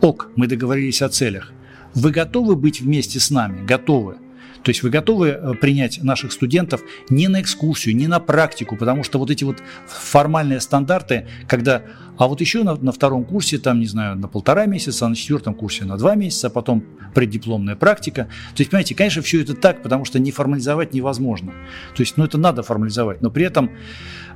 Ок, 0.01 0.29
мы 0.35 0.47
договорились 0.47 1.03
о 1.03 1.09
целях. 1.09 1.51
Вы 1.93 2.11
готовы 2.11 2.55
быть 2.55 2.81
вместе 2.81 3.19
с 3.19 3.29
нами? 3.29 3.65
Готовы. 3.65 4.15
То 4.63 4.69
есть 4.69 4.83
вы 4.83 4.89
готовы 4.89 5.29
э, 5.29 5.53
принять 5.55 6.03
наших 6.03 6.31
студентов 6.31 6.81
не 7.09 7.27
на 7.27 7.41
экскурсию, 7.41 7.95
не 7.95 8.07
на 8.07 8.19
практику, 8.19 8.75
потому 8.75 9.03
что 9.03 9.19
вот 9.19 9.31
эти 9.31 9.43
вот 9.43 9.57
формальные 9.87 10.59
стандарты, 10.59 11.27
когда 11.47 11.83
а 12.19 12.27
вот 12.27 12.41
еще 12.41 12.63
на, 12.63 12.75
на 12.75 12.91
втором 12.91 13.23
курсе, 13.23 13.59
там, 13.59 13.79
не 13.79 13.85
знаю, 13.85 14.17
на 14.17 14.27
полтора 14.27 14.65
месяца, 14.65 15.05
а 15.05 15.09
на 15.09 15.15
четвертом 15.15 15.53
курсе 15.53 15.85
на 15.85 15.95
два 15.95 16.15
месяца, 16.15 16.47
а 16.47 16.49
потом 16.49 16.83
преддипломная 17.15 17.77
практика. 17.77 18.25
То 18.55 18.61
есть, 18.61 18.71
понимаете, 18.71 18.93
конечно, 18.93 19.21
все 19.21 19.41
это 19.41 19.53
так, 19.53 19.81
потому 19.81 20.03
что 20.03 20.19
не 20.19 20.31
формализовать 20.31 20.93
невозможно. 20.93 21.53
То 21.95 22.01
есть, 22.01 22.17
ну, 22.17 22.25
это 22.25 22.37
надо 22.37 22.61
формализовать, 22.61 23.21
но 23.21 23.31
при 23.31 23.45
этом 23.45 23.71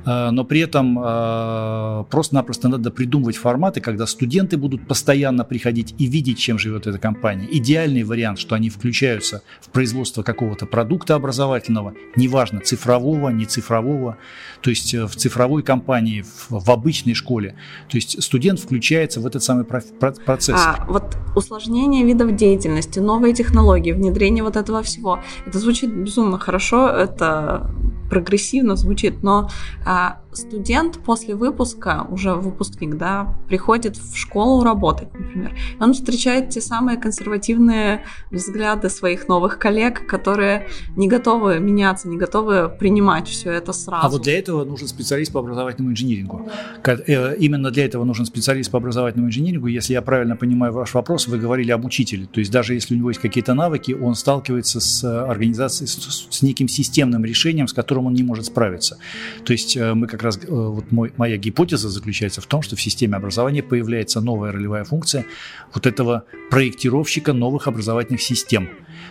но 0.04 0.44
при 0.44 0.60
этом 0.60 0.98
э, 0.98 2.04
просто-напросто 2.10 2.68
надо 2.68 2.90
придумывать 2.90 3.36
форматы, 3.36 3.80
когда 3.80 4.06
студенты 4.06 4.56
будут 4.56 4.86
постоянно 4.86 5.44
приходить 5.44 5.94
и 5.98 6.06
видеть, 6.06 6.38
чем 6.38 6.58
живет 6.58 6.86
эта 6.86 6.98
компания. 6.98 7.46
Идеальный 7.50 8.02
вариант, 8.02 8.38
что 8.38 8.54
они 8.54 8.70
включаются 8.70 9.42
в 9.60 9.70
производство 9.70 10.22
какого-то 10.22 10.66
продукта 10.66 11.14
образовательного, 11.14 11.94
неважно, 12.16 12.60
цифрового, 12.60 13.30
не 13.30 13.46
цифрового, 13.46 14.18
то 14.60 14.70
есть 14.70 14.94
э, 14.94 15.06
в 15.06 15.16
цифровой 15.16 15.62
компании, 15.62 16.24
в, 16.48 16.70
обычной 16.70 17.14
школе. 17.14 17.56
То 17.88 17.96
есть 17.96 18.22
студент 18.22 18.60
включается 18.60 19.20
в 19.20 19.26
этот 19.26 19.42
самый 19.42 19.64
процесс. 19.64 20.56
А 20.58 20.84
вот 20.88 21.16
усложнение 21.36 22.04
видов 22.04 22.34
деятельности, 22.36 22.98
новые 22.98 23.32
технологии, 23.34 23.92
внедрение 23.92 24.42
вот 24.42 24.56
этого 24.56 24.82
всего, 24.82 25.20
это 25.46 25.58
звучит 25.58 25.90
безумно 25.92 26.38
хорошо, 26.38 26.88
это 26.88 27.70
прогрессивно 28.14 28.76
звучит, 28.76 29.24
но 29.24 29.50
а, 29.84 30.20
студент 30.36 30.98
после 30.98 31.34
выпуска, 31.34 32.06
уже 32.10 32.34
выпускник, 32.34 32.96
да, 32.96 33.34
приходит 33.48 33.96
в 33.96 34.16
школу 34.16 34.62
работать, 34.64 35.12
например, 35.14 35.56
он 35.80 35.92
встречает 35.92 36.50
те 36.50 36.60
самые 36.60 36.98
консервативные 36.98 38.04
взгляды 38.30 38.88
своих 38.88 39.28
новых 39.28 39.58
коллег, 39.58 40.06
которые 40.06 40.68
не 40.96 41.08
готовы 41.08 41.58
меняться, 41.60 42.08
не 42.08 42.16
готовы 42.16 42.68
принимать 42.68 43.28
все 43.28 43.50
это 43.52 43.72
сразу. 43.72 44.06
А 44.06 44.08
вот 44.08 44.22
для 44.22 44.38
этого 44.38 44.64
нужен 44.64 44.88
специалист 44.88 45.32
по 45.32 45.40
образовательному 45.40 45.92
инжинирингу. 45.92 46.48
Э, 46.84 47.36
именно 47.36 47.70
для 47.70 47.84
этого 47.84 48.04
нужен 48.04 48.26
специалист 48.26 48.70
по 48.70 48.78
образовательному 48.78 49.28
инжинирингу. 49.28 49.66
Если 49.66 49.92
я 49.92 50.02
правильно 50.02 50.36
понимаю 50.36 50.72
ваш 50.72 50.94
вопрос, 50.94 51.28
вы 51.28 51.38
говорили 51.38 51.70
об 51.70 51.84
учителе. 51.84 52.26
То 52.26 52.40
есть 52.40 52.50
даже 52.50 52.74
если 52.74 52.94
у 52.94 52.98
него 52.98 53.10
есть 53.10 53.20
какие-то 53.20 53.54
навыки, 53.54 53.92
он 53.92 54.14
сталкивается 54.14 54.80
с 54.80 55.04
организацией, 55.04 55.88
с, 55.88 56.26
с 56.30 56.42
неким 56.42 56.68
системным 56.68 57.24
решением, 57.24 57.68
с 57.68 57.72
которым 57.72 58.06
он 58.06 58.14
не 58.14 58.22
может 58.22 58.46
справиться. 58.46 58.98
То 59.44 59.52
есть 59.52 59.76
э, 59.76 59.94
мы 59.94 60.06
как 60.06 60.22
раз, 60.24 60.38
э, 60.38 60.46
вот 60.48 60.90
мой, 60.90 61.12
моя 61.16 61.36
гипотеза 61.36 61.88
заключается 61.88 62.40
в 62.40 62.46
том, 62.46 62.62
что 62.62 62.76
в 62.76 62.82
системе 62.82 63.16
образования 63.16 63.62
появляется 63.62 64.20
новая 64.20 64.52
ролевая 64.52 64.84
функция 64.84 65.24
вот 65.72 65.86
этого 65.86 66.24
проектировщика 66.50 67.32
новых 67.32 67.68
образовательных 67.68 68.22
систем. 68.22 68.68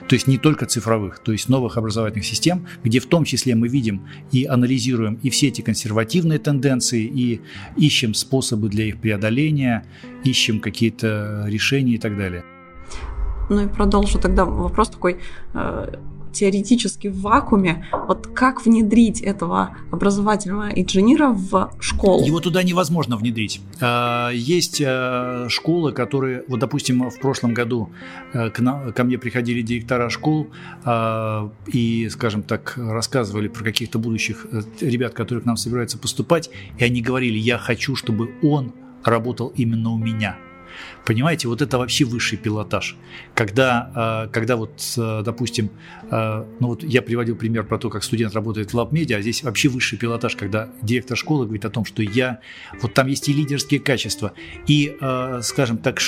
То 0.08 0.16
есть 0.16 0.28
не 0.28 0.38
только 0.38 0.66
цифровых, 0.66 1.20
то 1.20 1.32
есть 1.32 1.50
новых 1.50 1.78
образовательных 1.78 2.26
систем, 2.26 2.68
где 2.84 3.00
в 3.00 3.06
том 3.06 3.26
числе 3.26 3.56
мы 3.56 3.68
видим 3.68 4.08
и 4.32 4.46
анализируем 4.46 5.20
и 5.24 5.30
все 5.30 5.48
эти 5.48 5.62
консервативные 5.62 6.40
тенденции, 6.40 7.04
и 7.04 7.42
ищем 7.78 8.14
способы 8.14 8.70
для 8.70 8.86
их 8.86 9.00
преодоления, 9.00 9.86
ищем 10.24 10.60
какие-то 10.60 11.46
решения 11.48 11.96
и 11.96 12.00
так 12.00 12.18
далее. 12.18 12.44
Ну 13.50 13.66
и 13.66 13.68
продолжу 13.68 14.20
тогда 14.20 14.46
вопрос 14.46 14.90
такой 14.90 15.20
э, 15.54 15.94
теоретически 16.34 17.08
в 17.08 17.22
вакууме, 17.22 17.86
вот 18.08 18.28
как 18.28 18.66
внедрить 18.66 19.22
этого 19.22 19.78
образовательного 19.92 20.70
инженера 20.70 21.30
в 21.30 21.72
школу? 21.80 22.26
Его 22.26 22.40
туда 22.40 22.64
невозможно 22.64 23.16
внедрить. 23.18 23.62
А, 23.80 24.30
есть 24.32 24.82
а, 24.86 25.48
школы, 25.50 25.94
которые, 25.94 26.44
вот, 26.48 26.60
допустим, 26.60 27.10
в 27.10 27.20
прошлом 27.20 27.54
году 27.54 27.90
э, 28.34 28.50
ко 28.50 29.04
мне 29.04 29.18
приходили 29.18 29.62
директора 29.62 30.10
школ 30.10 30.48
а, 30.84 31.52
и, 31.68 32.10
скажем 32.10 32.44
так, 32.44 32.74
рассказывали 32.78 33.48
про 33.48 33.64
каких-то 33.64 34.00
будущих 34.00 34.48
э, 34.52 34.62
ребят, 34.82 35.14
которые 35.14 35.44
к 35.44 35.46
нам 35.46 35.58
собираются 35.58 35.98
поступать, 35.98 36.50
и 36.78 36.84
они 36.84 37.02
говорили, 37.02 37.38
я 37.38 37.58
хочу, 37.58 37.96
чтобы 37.96 38.32
он 38.42 38.74
работал 39.04 39.54
именно 39.56 39.92
у 39.92 39.98
меня– 39.98 40.38
Понимаете, 41.06 41.48
вот 41.48 41.62
это 41.62 41.78
вообще 41.78 42.06
высший 42.06 42.38
пилотаж. 42.38 42.96
Когда, 43.36 43.92
а, 43.96 44.28
когда 44.28 44.56
вот, 44.56 44.82
а, 44.98 45.22
допустим, 45.22 45.70
а, 46.10 46.48
ну 46.60 46.68
вот 46.68 46.84
я 46.84 47.02
приводил 47.02 47.36
пример 47.36 47.66
про 47.66 47.78
то, 47.78 47.90
как 47.90 48.04
студент 48.04 48.34
работает 48.34 48.74
в 48.74 48.78
LabMedia, 48.78 49.16
а 49.16 49.22
здесь 49.22 49.44
вообще 49.44 49.70
высший 49.70 49.98
пилотаж, 49.98 50.36
когда 50.36 50.70
директор 50.82 51.18
школы 51.18 51.46
говорит 51.46 51.66
о 51.66 51.70
том, 51.70 51.86
что 51.86 52.02
я, 52.02 52.40
вот 52.82 52.94
там 52.94 53.08
есть 53.08 53.28
и 53.30 53.34
лидерские 53.34 53.80
качества, 53.80 54.34
и, 54.68 54.98
скажем 55.42 55.78
так, 55.78 56.00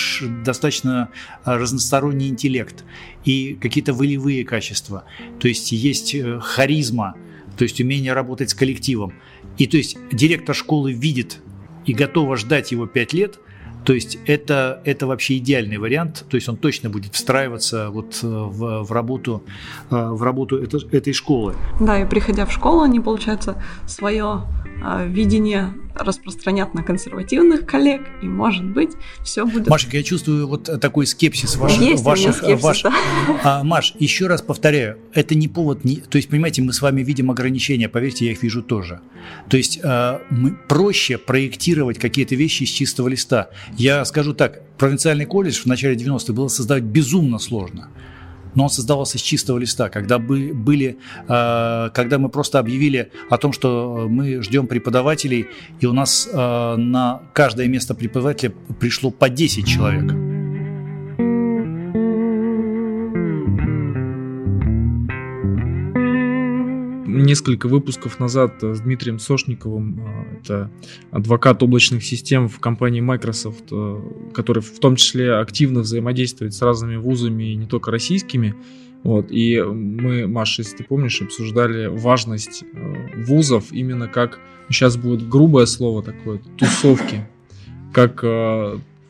достаточно 0.43 1.09
разносторонний 1.43 2.29
интеллект, 2.29 2.83
и 3.25 3.55
какие-то 3.55 3.93
волевые 3.93 4.45
качества, 4.45 5.05
то 5.39 5.47
есть 5.47 5.71
есть 5.71 6.15
э, 6.15 6.39
харизма, 6.41 7.15
то 7.57 7.63
есть 7.63 7.79
умение 7.81 8.13
работать 8.13 8.49
с 8.49 8.53
коллективом. 8.53 9.13
И 9.57 9.67
то 9.67 9.77
есть 9.77 9.97
директор 10.11 10.55
школы 10.55 10.93
видит 10.93 11.39
и 11.85 11.93
готова 11.93 12.35
ждать 12.37 12.71
его 12.71 12.87
5 12.87 13.13
лет, 13.13 13.39
то 13.85 13.93
есть 13.93 14.17
это, 14.25 14.81
это 14.83 15.05
вообще 15.07 15.37
идеальный 15.37 15.77
вариант, 15.77 16.25
то 16.27 16.35
есть 16.35 16.49
он 16.49 16.57
точно 16.57 16.89
будет 16.89 17.13
встраиваться 17.13 17.89
вот 17.91 18.19
э, 18.23 18.27
в, 18.27 18.83
в 18.83 18.91
работу, 18.91 19.43
э, 19.91 19.95
в 19.95 20.23
работу 20.23 20.57
это, 20.57 20.79
этой 20.91 21.13
школы. 21.13 21.55
Да, 21.79 22.01
и 22.01 22.05
приходя 22.05 22.45
в 22.45 22.51
школу, 22.51 22.81
они, 22.81 22.99
получается, 22.99 23.61
свое 23.85 24.41
видение 25.07 25.73
распространят 25.95 26.73
на 26.73 26.83
консервативных 26.83 27.65
коллег, 27.65 28.01
и, 28.21 28.27
может 28.27 28.65
быть, 28.65 28.91
все 29.23 29.45
будет... 29.45 29.67
Машенька, 29.67 29.97
я 29.97 30.03
чувствую 30.03 30.47
вот 30.47 30.69
такой 30.81 31.07
скепсис 31.07 31.55
ваших... 31.55 31.81
Есть 31.81 32.03
ваших, 32.03 32.35
скепсис, 32.35 32.63
ваш... 32.63 32.81
да. 32.83 32.93
а, 33.43 33.63
Маш, 33.63 33.93
еще 33.97 34.27
раз 34.27 34.41
повторяю, 34.41 34.97
это 35.13 35.35
не 35.35 35.47
повод... 35.47 35.83
Не... 35.85 35.97
То 35.97 36.17
есть, 36.17 36.29
понимаете, 36.29 36.61
мы 36.61 36.73
с 36.73 36.81
вами 36.81 37.01
видим 37.01 37.31
ограничения, 37.31 37.87
поверьте, 37.87 38.25
я 38.25 38.31
их 38.31 38.43
вижу 38.43 38.61
тоже. 38.61 38.99
То 39.49 39.57
есть, 39.57 39.79
а, 39.83 40.21
мы 40.29 40.51
проще 40.51 41.17
проектировать 41.17 41.97
какие-то 41.97 42.35
вещи 42.35 42.65
с 42.65 42.69
чистого 42.69 43.07
листа. 43.07 43.49
Я 43.77 44.03
скажу 44.05 44.33
так, 44.33 44.61
провинциальный 44.77 45.25
колледж 45.25 45.61
в 45.61 45.65
начале 45.65 45.95
90-х 45.95 46.33
было 46.33 46.49
создавать 46.49 46.83
безумно 46.83 47.39
сложно 47.39 47.89
но 48.55 48.63
он 48.63 48.69
создавался 48.69 49.17
с 49.17 49.21
чистого 49.21 49.57
листа, 49.57 49.89
когда 49.89 50.17
были, 50.19 50.97
э, 51.27 51.89
когда 51.93 52.17
мы 52.17 52.29
просто 52.29 52.59
объявили 52.59 53.11
о 53.29 53.37
том, 53.37 53.53
что 53.53 54.07
мы 54.09 54.41
ждем 54.41 54.67
преподавателей, 54.67 55.47
и 55.79 55.85
у 55.85 55.93
нас 55.93 56.27
э, 56.31 56.75
на 56.77 57.21
каждое 57.33 57.67
место 57.67 57.93
преподавателя 57.93 58.53
пришло 58.79 59.11
по 59.11 59.29
10 59.29 59.67
человек. 59.67 60.34
Несколько 67.23 67.67
выпусков 67.67 68.19
назад 68.19 68.61
с 68.61 68.81
Дмитрием 68.81 69.19
Сошниковым, 69.19 70.01
а, 70.01 70.37
это 70.37 70.71
адвокат 71.11 71.63
облачных 71.63 72.03
систем 72.03 72.47
в 72.47 72.59
компании 72.59 73.01
Microsoft, 73.01 73.65
а, 73.71 74.01
который 74.33 74.61
в 74.61 74.79
том 74.79 74.95
числе 74.95 75.33
активно 75.35 75.81
взаимодействует 75.81 76.53
с 76.53 76.61
разными 76.61 76.97
вузами, 76.97 77.53
не 77.53 77.65
только 77.65 77.91
российскими. 77.91 78.55
Вот, 79.03 79.27
и 79.29 79.61
мы, 79.61 80.27
Маша, 80.27 80.63
если 80.63 80.77
ты 80.77 80.83
помнишь, 80.83 81.21
обсуждали 81.21 81.85
важность 81.87 82.63
вузов 83.15 83.71
именно 83.71 84.07
как, 84.07 84.39
сейчас 84.67 84.97
будет 84.97 85.29
грубое 85.29 85.67
слово 85.67 86.01
такое, 86.01 86.39
тусовки, 86.57 87.27
как 87.93 88.23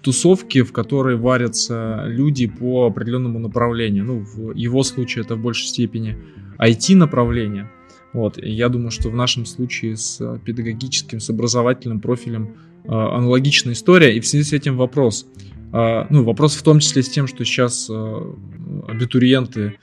тусовки, 0.06 0.62
в 0.62 0.72
которой 0.72 1.16
варятся 1.16 2.04
люди 2.06 2.46
по 2.46 2.86
определенному 2.86 3.40
направлению. 3.40 4.04
Ну, 4.06 4.20
в 4.20 4.54
его 4.54 4.84
случае 4.84 5.24
это 5.24 5.36
в 5.36 5.42
большей 5.42 5.68
степени 5.68 6.16
IT-направление. 6.60 7.72
Вот, 8.16 8.38
и 8.38 8.50
я 8.50 8.70
думаю, 8.70 8.92
что 8.92 9.10
в 9.10 9.14
нашем 9.14 9.46
случае 9.46 9.98
с 9.98 10.22
э, 10.22 10.40
педагогическим, 10.46 11.20
с 11.20 11.30
образовательным 11.30 12.00
профилем 12.00 12.56
э, 12.86 12.88
аналогичная 12.88 13.74
история, 13.74 14.16
и 14.16 14.22
в 14.22 14.26
связи 14.26 14.46
с 14.46 14.54
этим 14.54 14.78
вопрос. 14.78 15.28
Э, 15.74 16.06
ну, 16.10 16.24
вопрос 16.24 16.56
в 16.56 16.64
том 16.64 16.80
числе 16.80 17.04
с 17.04 17.10
тем, 17.10 17.28
что 17.28 17.44
сейчас 17.44 17.92
абитуриенты 18.88 19.76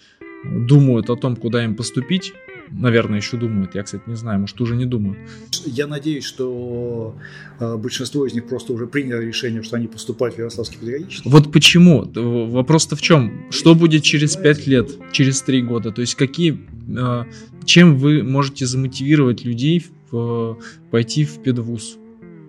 думают 0.44 1.10
о 1.10 1.16
том, 1.16 1.36
куда 1.36 1.62
им 1.62 1.76
поступить, 1.76 2.32
наверное, 2.72 3.18
еще 3.18 3.36
думают. 3.36 3.74
Я, 3.74 3.82
кстати, 3.82 4.02
не 4.06 4.16
знаю, 4.16 4.40
может, 4.40 4.60
уже 4.60 4.76
не 4.76 4.86
думают. 4.86 5.18
Я 5.64 5.86
надеюсь, 5.86 6.24
что 6.24 7.16
э, 7.58 7.76
большинство 7.76 8.26
из 8.26 8.34
них 8.34 8.46
просто 8.46 8.72
уже 8.72 8.86
приняло 8.86 9.20
решение, 9.20 9.62
что 9.62 9.76
они 9.76 9.86
поступают 9.86 10.36
в 10.36 10.38
Ярославский 10.38 10.78
педагогический. 10.78 11.28
Вот 11.28 11.52
почему? 11.52 12.04
Вопрос-то 12.14 12.96
в 12.96 13.02
чем? 13.02 13.46
Что 13.50 13.74
будет 13.74 14.02
через 14.02 14.36
5 14.36 14.66
лет, 14.66 14.90
через 15.12 15.42
3 15.42 15.62
года? 15.62 15.92
То 15.92 16.00
есть 16.00 16.14
какие, 16.14 16.58
э, 16.88 17.24
чем 17.64 17.96
вы 17.96 18.22
можете 18.22 18.66
замотивировать 18.66 19.44
людей 19.44 19.84
в, 20.10 20.58
пойти 20.90 21.24
в 21.24 21.42
педвуз? 21.42 21.98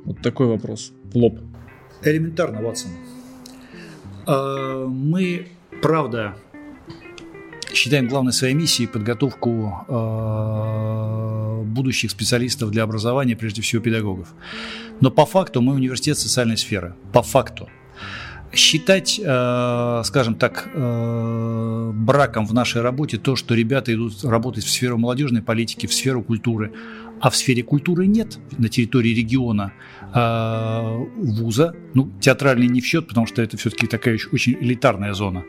Вот 0.06 0.22
такой 0.22 0.48
вопрос. 0.48 0.92
В 1.06 1.18
лоб. 1.18 1.40
Элементарно, 2.04 2.62
Ватсон. 2.62 2.92
Э, 4.28 4.86
мы, 4.88 5.48
правда, 5.82 6.36
считаем 7.84 8.08
главной 8.08 8.32
своей 8.32 8.54
миссией 8.54 8.88
подготовку 8.88 9.86
э, 9.90 11.64
будущих 11.66 12.12
специалистов 12.12 12.72
для 12.72 12.84
образования, 12.84 13.36
прежде 13.36 13.62
всего 13.62 13.82
педагогов. 13.82 14.28
Но 15.02 15.12
по 15.12 15.26
факту 15.26 15.62
мы 15.62 15.74
университет 15.74 16.18
социальной 16.18 16.58
сферы. 16.58 16.94
По 17.12 17.22
факту. 17.22 17.68
Считать, 18.54 19.20
э, 19.22 20.02
скажем 20.06 20.36
так, 20.36 20.70
э, 20.74 21.92
браком 21.94 22.46
в 22.46 22.54
нашей 22.54 22.82
работе 22.82 23.18
то, 23.18 23.36
что 23.36 23.54
ребята 23.54 23.94
идут 23.94 24.24
работать 24.24 24.64
в 24.64 24.70
сферу 24.70 24.98
молодежной 24.98 25.42
политики, 25.42 25.86
в 25.86 25.94
сферу 25.94 26.24
культуры, 26.24 26.72
а 27.24 27.30
в 27.30 27.38
сфере 27.38 27.64
культуры 27.64 28.06
нет 28.06 28.38
на 28.58 28.68
территории 28.68 29.16
региона 29.16 29.72
э, 30.14 31.06
вуза. 31.16 31.74
Ну, 31.94 32.12
театральный 32.20 32.68
не 32.68 32.82
в 32.82 32.86
счет, 32.86 33.08
потому 33.08 33.28
что 33.28 33.42
это 33.42 33.56
все-таки 33.56 33.88
такая 33.88 34.20
очень 34.34 34.58
элитарная 34.60 35.14
зона, 35.14 35.46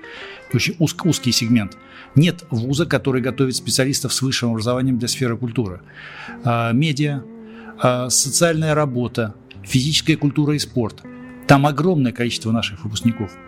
очень 0.53 0.77
уз, 0.79 0.95
узкий 1.03 1.33
сегмент. 1.33 1.77
Нет 2.15 2.45
вуза, 2.51 2.87
который 2.87 3.21
готовит 3.21 3.57
специалистов 3.57 4.13
с 4.13 4.23
высшим 4.23 4.51
образованием 4.51 4.99
для 4.99 5.09
сферы 5.09 5.37
культуры. 5.37 5.81
Э, 6.45 6.73
медиа, 6.73 7.25
э, 7.83 8.09
социальная 8.09 8.77
работа, 8.77 9.35
физическая 9.65 10.17
культура 10.17 10.55
и 10.55 10.61
спорт. 10.61 11.03
Там 11.49 11.67
огромное 11.67 12.13
количество 12.13 12.53
наших 12.53 12.85
выпускников– 12.85 13.33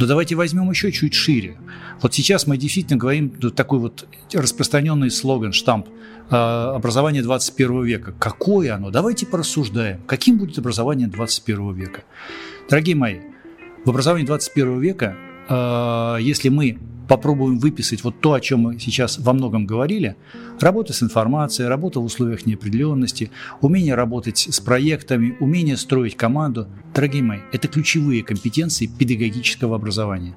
но 0.00 0.06
давайте 0.06 0.34
возьмем 0.34 0.70
еще 0.70 0.90
чуть 0.92 1.12
шире. 1.12 1.58
Вот 2.00 2.14
сейчас 2.14 2.46
мы 2.46 2.56
действительно 2.56 2.98
говорим 2.98 3.30
такой 3.30 3.78
вот 3.78 4.08
распространенный 4.32 5.10
слоган, 5.10 5.52
штамп 5.52 5.88
э, 6.30 6.34
образование 6.34 7.22
21 7.22 7.84
века. 7.84 8.14
Какое 8.18 8.74
оно? 8.74 8.90
Давайте 8.90 9.26
порассуждаем. 9.26 10.00
Каким 10.06 10.38
будет 10.38 10.58
образование 10.58 11.06
21 11.06 11.74
века? 11.74 12.04
Дорогие 12.70 12.96
мои, 12.96 13.18
в 13.84 13.90
образовании 13.90 14.26
21 14.26 14.80
века, 14.80 15.16
э, 15.50 16.16
если 16.22 16.48
мы 16.48 16.78
попробуем 17.10 17.58
выписать 17.58 18.04
вот 18.04 18.20
то, 18.20 18.34
о 18.34 18.40
чем 18.40 18.60
мы 18.60 18.78
сейчас 18.78 19.18
во 19.18 19.32
многом 19.32 19.66
говорили, 19.66 20.14
работа 20.60 20.92
с 20.92 21.02
информацией, 21.02 21.66
работа 21.66 21.98
в 21.98 22.04
условиях 22.04 22.46
неопределенности, 22.46 23.32
умение 23.60 23.96
работать 23.96 24.38
с 24.38 24.60
проектами, 24.60 25.36
умение 25.40 25.76
строить 25.76 26.16
команду, 26.16 26.68
дорогие 26.94 27.24
мои, 27.24 27.40
это 27.50 27.66
ключевые 27.66 28.22
компетенции 28.22 28.86
педагогического 28.86 29.74
образования. 29.74 30.36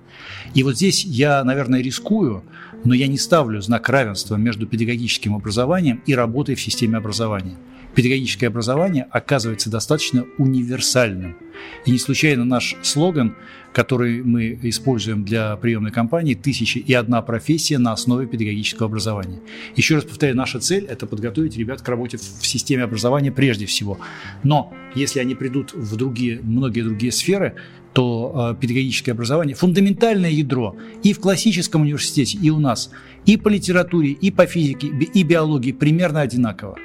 И 0.55 0.63
вот 0.63 0.77
здесь 0.77 1.05
я, 1.05 1.43
наверное, 1.43 1.83
рискую, 1.83 2.43
но 2.83 2.95
я 2.95 3.05
не 3.05 3.19
ставлю 3.19 3.61
знак 3.61 3.87
равенства 3.89 4.35
между 4.35 4.65
педагогическим 4.65 5.35
образованием 5.35 6.01
и 6.07 6.15
работой 6.15 6.55
в 6.55 6.61
системе 6.61 6.97
образования– 6.97 7.55
педагогическое 7.95 8.47
образование 8.47 9.07
оказывается 9.11 9.69
достаточно 9.69 10.25
универсальным. 10.37 11.37
И 11.85 11.91
не 11.91 11.99
случайно 11.99 12.45
наш 12.45 12.75
слоган, 12.81 13.35
который 13.73 14.23
мы 14.23 14.57
используем 14.63 15.23
для 15.23 15.55
приемной 15.57 15.91
кампании 15.91 16.35
«Тысяча 16.35 16.79
и 16.79 16.93
одна 16.93 17.21
профессия 17.21 17.77
на 17.77 17.93
основе 17.93 18.27
педагогического 18.27 18.87
образования». 18.87 19.39
Еще 19.75 19.95
раз 19.95 20.05
повторяю, 20.05 20.37
наша 20.37 20.59
цель– 20.59 20.85
это 20.89 21.07
подготовить 21.07 21.57
ребят 21.57 21.81
к 21.81 21.87
работе 21.87 22.17
в 22.17 22.45
системе 22.45 22.83
образования 22.83 23.31
прежде 23.31 23.65
всего. 23.65 23.99
Но 24.43 24.73
если 24.95 25.19
они 25.19 25.35
придут 25.35 25.73
в 25.73 25.95
другие, 25.95 26.39
многие 26.43 26.81
другие 26.81 27.11
сферы, 27.11 27.55
то 27.93 28.53
э, 28.55 28.61
педагогическое 28.61 29.13
образование– 29.13 29.55
фундаментальное 29.57 30.31
ядро 30.31 30.75
и 31.03 31.13
в 31.13 31.19
классическом 31.19 31.83
университете, 31.83 32.39
и 32.41 32.49
у 32.49 32.59
нас, 32.59 32.89
и 33.25 33.37
по 33.37 33.49
литературе, 33.49 34.11
и 34.11 34.31
по 34.31 34.45
физике, 34.45 34.87
и 34.87 35.23
биологии 35.23 35.71
примерно 35.71 36.21
одинаково. 36.21 36.77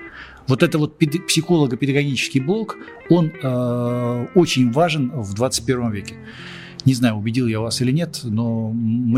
Вот 0.48 0.62
это 0.62 0.78
вот 0.78 0.98
психолого-педагогический 0.98 2.40
блок, 2.40 2.76
он 3.10 3.30
э, 3.42 4.26
очень 4.34 4.72
важен 4.72 5.10
в 5.14 5.34
21 5.34 5.90
веке. 5.90 6.16
Не 6.84 6.94
знаю, 6.94 7.16
убедил 7.16 7.46
я 7.46 7.60
вас 7.60 7.80
или 7.82 7.92
нет, 7.92 8.20
но 8.24 8.74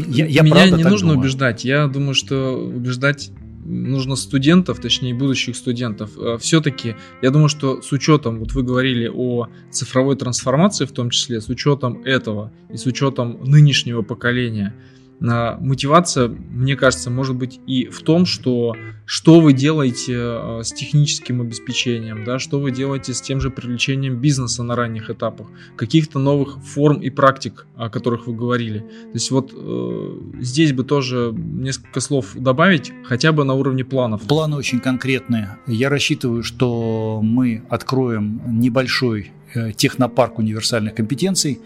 я, 0.09 0.27
я 0.27 0.43
Меня 0.43 0.55
правда 0.55 0.77
не 0.77 0.83
так 0.83 0.93
нужно 0.93 1.09
думаю. 1.11 1.21
убеждать. 1.21 1.65
Я 1.65 1.87
думаю, 1.87 2.15
что 2.15 2.57
убеждать 2.57 3.31
нужно 3.65 4.17
студентов, 4.17 4.81
точнее 4.81 5.15
будущих 5.15 5.55
студентов. 5.55 6.11
Э, 6.19 6.37
Все-таки, 6.41 6.97
я 7.23 7.31
думаю, 7.31 7.49
что 7.49 7.81
с 7.83 7.93
учетом, 7.93 8.41
вот 8.41 8.53
вы 8.53 8.63
говорили 8.63 9.09
о 9.13 9.49
цифровой 9.71 10.17
трансформации 10.17 10.85
в 10.85 10.93
том 10.93 11.11
числе, 11.11 11.41
с 11.41 11.49
учетом 11.49 12.03
этого 12.05 12.51
и 12.71 12.77
с 12.77 12.87
учетом 12.87 13.39
нынешнего 13.45 14.03
поколения, 14.03 14.75
мотивация, 15.21 16.29
мне 16.29 16.77
кажется, 16.77 17.11
может 17.11 17.37
быть 17.37 17.61
и 17.67 17.87
в 17.87 18.03
том, 18.03 18.25
что 18.27 18.75
что 19.11 19.41
вы 19.41 19.53
делаете 19.53 20.15
э, 20.17 20.61
с 20.63 20.73
техническим 20.73 21.41
обеспечением, 21.41 22.23
да, 22.25 22.39
что 22.39 22.61
вы 22.61 22.71
делаете 22.71 23.13
с 23.13 23.21
тем 23.21 23.41
же 23.41 23.51
привлечением 23.51 24.21
бизнеса 24.21 24.63
на 24.63 24.77
ранних 24.77 25.11
этапах, 25.11 25.49
каких-то 25.75 26.21
новых 26.21 26.63
форм 26.63 27.01
и 27.01 27.11
практик, 27.11 27.67
о 27.75 27.91
которых 27.91 28.29
вы 28.29 28.35
говорили. 28.35 28.79
То 28.79 29.15
есть 29.15 29.33
вот 29.33 29.53
э, 29.53 30.19
здесь 30.39 30.73
бы 30.73 30.85
тоже 30.85 31.35
несколько 31.35 31.99
слов 31.99 32.37
добавить, 32.37 32.93
хотя 33.03 33.33
бы 33.33 33.43
на 33.43 33.55
уровне 33.55 33.85
планов. 33.85 34.23
Планы 34.23 34.55
очень 34.55 34.79
конкретные. 34.79 35.59
Я 35.67 35.89
рассчитываю, 35.89 36.45
что 36.45 37.19
мы 37.21 37.65
откроем 37.69 38.41
небольшой 38.47 39.33
э, 39.55 39.73
технопарк 39.73 40.39
универсальных 40.39 40.95
компетенций, 40.95 41.59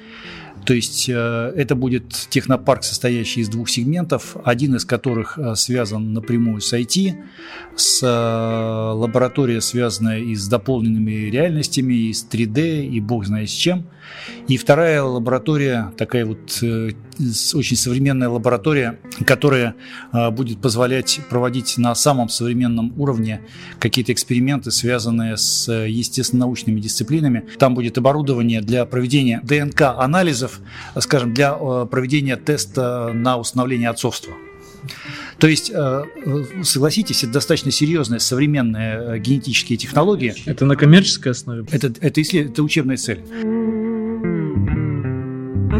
То 0.64 0.72
есть 0.72 1.08
э, 1.08 1.52
это 1.56 1.74
будет 1.74 2.08
технопарк, 2.30 2.84
состоящий 2.84 3.40
из 3.40 3.48
двух 3.48 3.68
сегментов, 3.68 4.36
один 4.44 4.74
из 4.76 4.84
которых 4.84 5.38
э, 5.38 5.54
связан 5.56 6.14
напрямую 6.14 6.60
с 6.60 6.72
IT, 6.72 7.14
с 7.76 8.02
э, 8.02 8.96
лабораторией, 8.96 9.60
связанная 9.60 10.20
и 10.20 10.34
с 10.34 10.48
дополненными 10.48 11.30
реальностями, 11.30 11.94
и 11.94 12.12
с 12.12 12.26
3D, 12.30 12.86
и 12.86 13.00
бог 13.00 13.26
знает 13.26 13.50
с 13.50 13.52
чем. 13.52 13.86
И 14.48 14.56
вторая 14.56 15.02
лаборатория, 15.02 15.92
такая 15.96 16.26
вот 16.26 16.62
очень 16.62 17.76
современная 17.76 18.28
лаборатория, 18.28 18.98
которая 19.26 19.74
будет 20.32 20.60
позволять 20.60 21.20
проводить 21.30 21.78
на 21.78 21.94
самом 21.94 22.28
современном 22.28 22.92
уровне 22.98 23.40
какие-то 23.78 24.12
эксперименты, 24.12 24.70
связанные 24.70 25.38
с 25.38 25.72
естественно-научными 25.72 26.80
дисциплинами. 26.80 27.44
Там 27.58 27.74
будет 27.74 27.96
оборудование 27.96 28.60
для 28.60 28.84
проведения 28.84 29.40
ДНК-анализов, 29.42 30.53
скажем, 30.98 31.34
для 31.34 31.56
э, 31.58 31.86
проведения 31.90 32.36
теста 32.36 33.10
на 33.12 33.36
установление 33.38 33.90
отцовства. 33.90 34.34
То 35.38 35.46
есть, 35.46 35.70
э, 35.74 36.04
согласитесь, 36.62 37.24
это 37.24 37.32
достаточно 37.32 37.70
серьезные 37.70 38.20
современные 38.20 39.16
э, 39.16 39.18
генетические 39.18 39.76
технологии. 39.78 40.34
Это 40.46 40.64
на 40.64 40.76
коммерческой 40.76 41.32
основе? 41.32 41.64
Это, 41.70 41.92
это, 42.00 42.20
это 42.20 42.62
учебная 42.62 42.96
цель. 42.96 43.22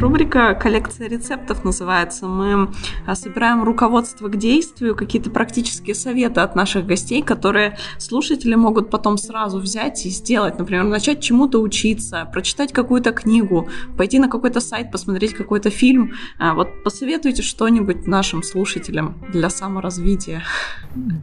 Рубрика 0.00 0.54
«Коллекция 0.54 1.08
рецептов» 1.08 1.64
называется. 1.64 2.26
Мы 2.26 2.68
а, 3.06 3.14
собираем 3.14 3.62
руководство 3.62 4.28
к 4.28 4.36
действию, 4.36 4.96
какие-то 4.96 5.30
практические 5.30 5.94
советы 5.94 6.40
от 6.40 6.56
наших 6.56 6.86
гостей, 6.86 7.22
которые 7.22 7.78
слушатели 7.98 8.54
могут 8.54 8.90
потом 8.90 9.16
сразу 9.18 9.58
взять 9.58 10.04
и 10.06 10.10
сделать. 10.10 10.58
Например, 10.58 10.84
начать 10.84 11.20
чему-то 11.20 11.60
учиться, 11.60 12.28
прочитать 12.32 12.72
какую-то 12.72 13.12
книгу, 13.12 13.68
пойти 13.96 14.18
на 14.18 14.28
какой-то 14.28 14.60
сайт, 14.60 14.90
посмотреть 14.90 15.34
какой-то 15.34 15.70
фильм. 15.70 16.14
А, 16.38 16.54
вот 16.54 16.82
посоветуйте 16.82 17.42
что-нибудь 17.42 18.06
нашим 18.06 18.42
слушателям 18.42 19.16
для 19.32 19.48
саморазвития. 19.48 20.42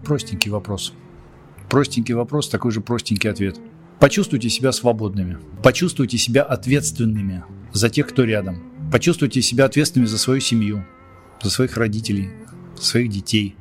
Простенький 0.06 0.52
вопрос. 0.52 0.94
Простенький 1.70 2.14
вопрос, 2.14 2.50
такой 2.50 2.72
же 2.72 2.82
простенький 2.82 3.30
ответ. 3.30 3.60
Почувствуйте 4.00 4.50
себя 4.50 4.72
свободными, 4.72 5.38
почувствуйте 5.62 6.18
себя 6.18 6.42
ответственными 6.42 7.44
за 7.74 7.90
тех, 7.90 8.08
кто 8.08 8.24
рядом. 8.24 8.62
Почувствуйте 8.92 9.42
себя 9.42 9.66
ответственными 9.66 10.08
за 10.08 10.18
свою 10.18 10.42
семью, 10.42 10.86
за 11.42 11.50
своих 11.50 11.78
родителей, 11.78 12.30
своих 12.80 13.10
детей. 13.10 13.56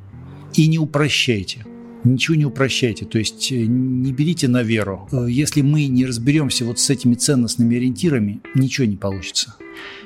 И 0.53 0.67
не 0.67 0.79
упрощайте. 0.79 1.65
Ничего 2.03 2.35
не 2.35 2.45
упрощайте, 2.45 3.05
то 3.05 3.19
есть 3.19 3.51
э, 3.51 3.65
не 3.65 4.11
берите 4.11 4.47
на 4.47 4.63
веру. 4.63 5.07
Э, 5.11 5.27
если 5.29 5.61
мы 5.61 5.85
не 5.85 6.05
разберемся 6.05 6.65
вот 6.65 6.79
с 6.79 6.89
этими 6.89 7.13
ценностными 7.13 7.77
ориентирами, 7.77 8.41
ничего 8.55 8.87
не 8.87 8.97
получится. 8.97 9.55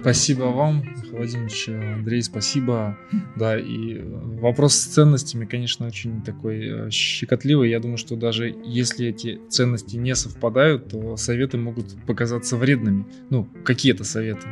Спасибо 0.01 0.43
вам, 0.43 0.83
Владимирович, 1.11 1.69
Андрей, 1.69 2.21
спасибо. 2.21 2.97
Да, 3.35 3.57
и 3.57 4.01
вопрос 4.01 4.75
с 4.75 4.85
ценностями, 4.85 5.45
конечно, 5.45 5.87
очень 5.87 6.21
такой 6.21 6.87
э, 6.87 6.89
щекотливый. 6.91 7.69
Я 7.69 7.79
думаю, 7.79 7.97
что 7.97 8.15
даже 8.15 8.55
если 8.65 9.07
эти 9.07 9.39
ценности 9.49 9.95
не 9.95 10.15
совпадают, 10.15 10.89
то 10.89 11.17
советы 11.17 11.57
могут 11.57 11.95
показаться 12.05 12.57
вредными. 12.57 13.05
Ну, 13.29 13.47
какие-то 13.63 14.03
советы. 14.03 14.47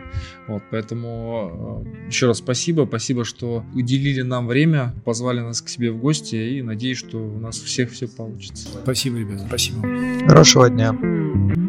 Вот, 0.47 0.63
поэтому 0.71 1.83
э, 1.85 2.07
еще 2.07 2.27
раз 2.27 2.39
спасибо. 2.39 2.85
Спасибо, 2.87 3.25
что 3.25 3.63
уделили 3.73 4.21
нам 4.21 4.47
время, 4.47 4.93
позвали 5.05 5.39
нас 5.39 5.61
к 5.61 5.69
себе 5.69 5.91
в 5.91 5.97
гости 5.99 6.35
и 6.35 6.61
надеюсь, 6.61 6.97
что 6.97 7.17
у 7.17 7.39
нас 7.39 7.61
у 7.61 7.65
всех 7.65 7.91
все 7.91 8.07
получится. 8.07 8.67
Спасибо, 8.83 9.19
ребята. 9.19 9.45
Спасибо. 9.47 9.81
Хорошего 10.27 10.69
дня. 10.69 11.62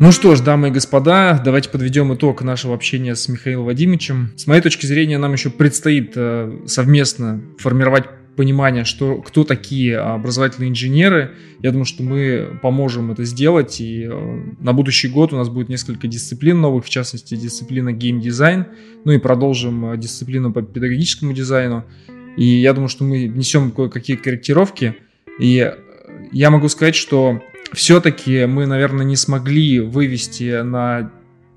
Ну 0.00 0.12
что 0.12 0.36
ж, 0.36 0.40
дамы 0.42 0.68
и 0.68 0.70
господа, 0.70 1.42
давайте 1.44 1.70
подведем 1.70 2.14
итог 2.14 2.42
нашего 2.42 2.72
общения 2.72 3.16
с 3.16 3.26
Михаилом 3.28 3.64
Вадимовичем. 3.64 4.30
С 4.36 4.46
моей 4.46 4.62
точки 4.62 4.86
зрения, 4.86 5.18
нам 5.18 5.32
еще 5.32 5.50
предстоит 5.50 6.12
э, 6.14 6.60
совместно 6.66 7.42
формировать 7.58 8.04
понимание, 8.36 8.84
что, 8.84 9.16
кто 9.16 9.42
такие 9.42 9.98
образовательные 9.98 10.70
инженеры. 10.70 11.32
Я 11.62 11.72
думаю, 11.72 11.84
что 11.84 12.04
мы 12.04 12.60
поможем 12.62 13.10
это 13.10 13.24
сделать. 13.24 13.80
И 13.80 14.04
э, 14.04 14.42
на 14.60 14.72
будущий 14.72 15.08
год 15.08 15.32
у 15.32 15.36
нас 15.36 15.48
будет 15.48 15.68
несколько 15.68 16.06
дисциплин 16.06 16.60
новых, 16.60 16.84
в 16.84 16.88
частности, 16.88 17.34
дисциплина 17.34 17.90
геймдизайн. 17.90 18.66
Ну 19.04 19.10
и 19.10 19.18
продолжим 19.18 19.90
э, 19.90 19.96
дисциплину 19.96 20.52
по 20.52 20.62
педагогическому 20.62 21.32
дизайну. 21.32 21.84
И 22.36 22.44
я 22.44 22.72
думаю, 22.72 22.88
что 22.88 23.02
мы 23.02 23.26
внесем 23.26 23.72
кое-какие 23.72 24.14
корректировки. 24.14 24.94
И 25.40 25.72
я 26.30 26.50
могу 26.50 26.68
сказать, 26.68 26.94
что 26.94 27.42
все-таки 27.72 28.46
мы, 28.46 28.66
наверное, 28.66 29.04
не 29.04 29.16
смогли 29.16 29.80
вывести 29.80 30.62
на 30.62 31.10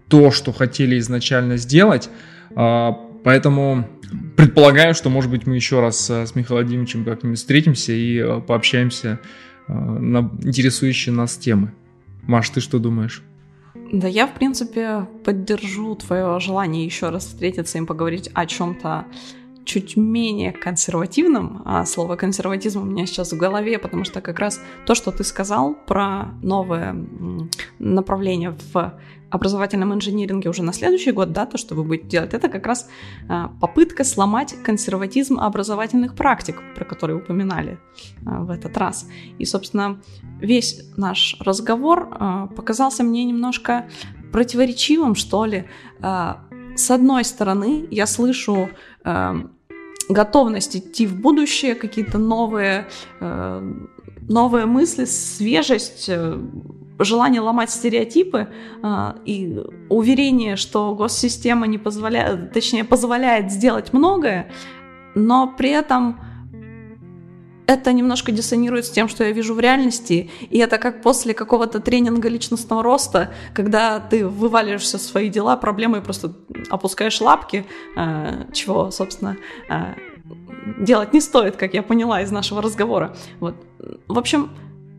то, 0.08 0.32
что 0.32 0.52
хотели 0.52 1.00
изначально 1.00 1.58
сделать. 1.58 2.10
А, 2.56 2.92
поэтому 3.24 3.88
предполагаю, 4.36 4.94
что, 4.94 5.10
может 5.10 5.32
быть, 5.32 5.48
мы 5.48 5.56
еще 5.56 5.80
раз 5.80 6.10
э, 6.10 6.26
с 6.26 6.36
Михаилом 6.36 6.64
Владимировичем 6.64 7.06
как-нибудь 7.06 7.38
встретимся 7.38 7.94
и 7.94 8.18
э, 8.18 8.42
пообщаемся 8.42 9.20
э, 9.68 9.74
на 9.74 10.30
интересующие 10.42 11.14
нас 11.14 11.38
темы. 11.38 11.74
Маш, 12.24 12.50
ты 12.50 12.60
что 12.60 12.80
думаешь? 12.80 13.24
Да, 13.94 14.08
я, 14.08 14.28
в 14.28 14.34
принципе, 14.34 15.08
поддержу 15.24 15.96
твое 15.96 16.40
желание 16.40 16.86
еще 16.86 17.10
раз 17.10 17.26
встретиться 17.26 17.78
и 17.78 17.86
поговорить 17.86 18.30
о 18.34 18.46
чем-то 18.46 19.06
чуть 19.66 19.98
менее 19.98 20.52
консервативным, 20.52 21.62
а 21.66 21.86
слово 21.86 22.16
консерватизм 22.16 22.82
у 22.82 22.86
меня 22.86 23.06
сейчас 23.06 23.32
в 23.32 23.38
голове, 23.38 23.80
потому 23.80 24.04
что 24.04 24.22
как 24.22 24.40
раз 24.40 24.62
то, 24.86 24.96
что 24.96 25.12
ты 25.12 25.24
сказал 25.24 25.76
про 25.76 26.34
новое 26.42 26.96
направление 27.80 28.56
в 28.74 28.94
образовательном 29.32 29.94
инжиниринге 29.94 30.50
уже 30.50 30.62
на 30.62 30.74
следующий 30.74 31.12
год, 31.12 31.32
да, 31.32 31.46
то, 31.46 31.58
что 31.58 31.74
вы 31.74 31.84
будете 31.84 32.08
делать, 32.08 32.34
это 32.34 32.50
как 32.50 32.68
раз 32.68 32.90
а, 33.30 33.48
попытка 33.62 34.04
сломать 34.04 34.56
консерватизм 34.64 35.40
образовательных 35.40 36.16
практик, 36.16 36.62
про 36.76 36.84
которые 36.84 37.18
упоминали 37.18 37.80
а, 38.26 38.44
в 38.44 38.50
этот 38.50 38.78
раз. 38.78 39.08
И, 39.40 39.46
собственно, 39.46 40.02
весь 40.42 40.84
наш 40.98 41.38
разговор 41.40 42.10
а, 42.12 42.48
показался 42.48 43.04
мне 43.04 43.24
немножко 43.24 43.90
противоречивым, 44.32 45.16
что 45.16 45.46
ли. 45.46 45.66
С 46.82 46.90
одной 46.90 47.24
стороны, 47.24 47.88
я 47.92 48.08
слышу 48.08 48.70
Эм, 49.04 49.52
готовность 50.10 50.76
идти 50.76 51.08
в 51.08 51.20
будущее, 51.20 51.76
какие-то 51.76 52.18
новые, 52.18 52.88
э, 53.20 53.74
новые 54.30 54.66
мысли, 54.66 55.06
свежесть, 55.06 56.10
э, 56.10 56.40
желание 57.00 57.42
ломать 57.42 57.70
стереотипы 57.70 58.48
э, 58.84 59.14
и 59.26 59.60
уверение, 59.90 60.56
что 60.56 60.96
госсистема 60.96 61.68
не 61.68 61.78
позволяет, 61.78 62.52
точнее, 62.52 62.84
позволяет 62.84 63.52
сделать 63.52 63.94
многое, 63.94 64.52
но 65.16 65.54
при 65.58 65.70
этом 65.70 66.20
это 67.72 67.94
немножко 67.94 68.32
диссонирует 68.32 68.86
с 68.86 68.90
тем, 68.90 69.08
что 69.08 69.24
я 69.24 69.32
вижу 69.32 69.54
в 69.54 69.60
реальности, 69.60 70.30
и 70.50 70.58
это 70.58 70.78
как 70.78 71.02
после 71.02 71.34
какого-то 71.34 71.80
тренинга 71.80 72.30
личностного 72.30 72.84
роста, 72.84 73.32
когда 73.54 74.00
ты 74.00 74.28
вываливаешься 74.28 74.98
в 74.98 75.02
свои 75.02 75.30
дела, 75.30 75.58
проблемы 75.58 76.00
и 76.00 76.02
просто 76.02 76.34
опускаешь 76.70 77.22
лапки, 77.22 77.66
э, 77.96 78.46
чего, 78.54 78.92
собственно, 78.92 79.38
э, 79.70 79.96
делать 80.80 81.14
не 81.14 81.22
стоит, 81.22 81.56
как 81.56 81.74
я 81.74 81.84
поняла 81.84 82.22
из 82.22 82.32
нашего 82.32 82.62
разговора. 82.62 83.16
Вот. 83.40 83.56
В 84.08 84.18
общем, 84.18 84.50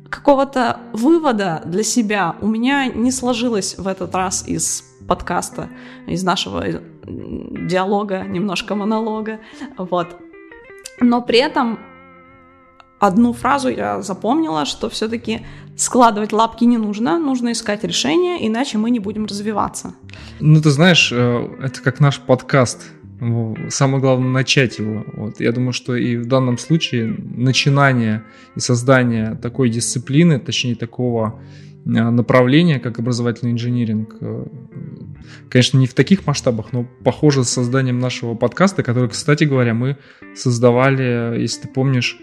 какого-то 0.09 0.81
вывода 0.93 1.62
для 1.64 1.83
себя 1.83 2.37
у 2.41 2.47
меня 2.47 2.87
не 2.87 3.12
сложилось 3.12 3.79
в 3.79 3.87
этот 3.87 4.14
раз 4.14 4.49
из 4.49 4.85
подкаста, 5.09 5.68
из 6.07 6.23
нашего 6.23 6.64
диалога, 7.05 8.23
немножко 8.23 8.75
монолога, 8.75 9.41
вот. 9.77 10.16
Но 11.01 11.23
при 11.23 11.39
этом 11.39 11.79
одну 13.03 13.33
фразу 13.33 13.69
я 13.69 14.01
запомнила, 14.01 14.65
что 14.65 14.89
все-таки 14.89 15.41
складывать 15.77 16.33
лапки 16.33 16.65
не 16.65 16.79
нужно, 16.79 17.19
нужно 17.19 17.51
искать 17.51 17.85
решение, 17.85 18.47
иначе 18.47 18.79
мы 18.79 18.91
не 18.91 19.01
будем 19.01 19.27
развиваться. 19.27 19.95
Ну, 20.41 20.61
ты 20.61 20.71
знаешь, 20.71 21.11
э, 21.13 21.49
это 21.61 21.83
как 21.83 22.01
наш 22.01 22.21
подкаст. 22.21 22.81
Самое 23.69 24.01
главное 24.01 24.31
начать 24.31 24.79
его. 24.79 25.05
Вот. 25.15 25.41
Я 25.41 25.53
думаю, 25.53 25.73
что 25.73 25.97
и 25.97 26.17
в 26.17 26.27
данном 26.27 26.59
случае 26.59 27.17
начинание 27.37 28.23
и 28.57 28.61
создание 28.61 29.39
такой 29.43 29.69
дисциплины, 29.69 30.39
точнее 30.39 30.77
такого 30.77 31.41
э, 31.85 31.89
направления, 31.89 32.79
как 32.79 33.01
образовательный 33.01 33.53
инжиниринг, 33.53 34.17
э, 34.21 34.47
конечно, 35.49 35.79
не 35.79 35.87
в 35.87 35.95
таких 35.95 36.25
масштабах, 36.27 36.73
но 36.73 36.87
похоже 37.05 37.43
с 37.43 37.49
созданием 37.49 37.99
нашего 37.99 38.35
подкаста, 38.35 38.85
который, 38.85 39.09
кстати 39.09 39.43
говоря, 39.43 39.75
мы 39.75 39.97
создавали, 40.37 41.41
если 41.41 41.63
ты 41.63 41.69
помнишь, 41.69 42.19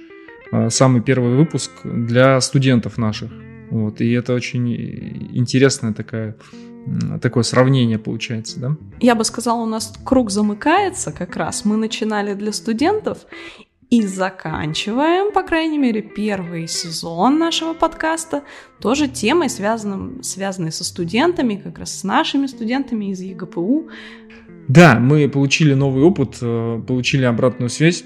самый 0.70 1.02
первый 1.02 1.36
выпуск 1.36 1.72
для 1.84 2.40
студентов 2.42 2.98
наших. 2.98 3.32
Вот, 3.70 4.02
и 4.02 4.12
это 4.12 4.34
очень 4.34 4.68
интересная 5.34 5.94
такая 5.94 6.36
такое 7.22 7.44
сравнение 7.44 8.00
получается, 8.00 8.60
да? 8.60 8.76
Я 9.00 9.14
бы 9.14 9.24
сказала, 9.24 9.62
у 9.62 9.66
нас 9.66 9.94
круг 10.04 10.32
замыкается 10.32 11.12
как 11.12 11.36
раз. 11.36 11.66
Мы 11.66 11.78
начинали 11.78 12.34
для 12.34 12.52
студентов, 12.52 13.28
И 13.92 14.06
заканчиваем, 14.06 15.32
по 15.34 15.42
крайней 15.42 15.80
мере, 15.80 16.04
первый 16.04 16.68
сезон 16.68 17.40
нашего 17.40 17.74
подкаста 17.74 18.44
тоже 18.80 19.08
темой, 19.08 19.50
связанной, 19.50 20.24
связанной 20.24 20.72
со 20.72 20.84
студентами, 20.84 21.56
как 21.56 21.80
раз 21.80 22.00
с 22.00 22.04
нашими 22.04 22.46
студентами 22.46 23.12
из 23.12 23.20
ЕГПУ. 23.22 23.90
Да, 24.68 25.00
мы 25.00 25.28
получили 25.28 25.74
новый 25.74 26.04
опыт, 26.04 26.38
э, 26.40 26.82
получили 26.88 27.26
обратную 27.26 27.70
связь. 27.70 28.04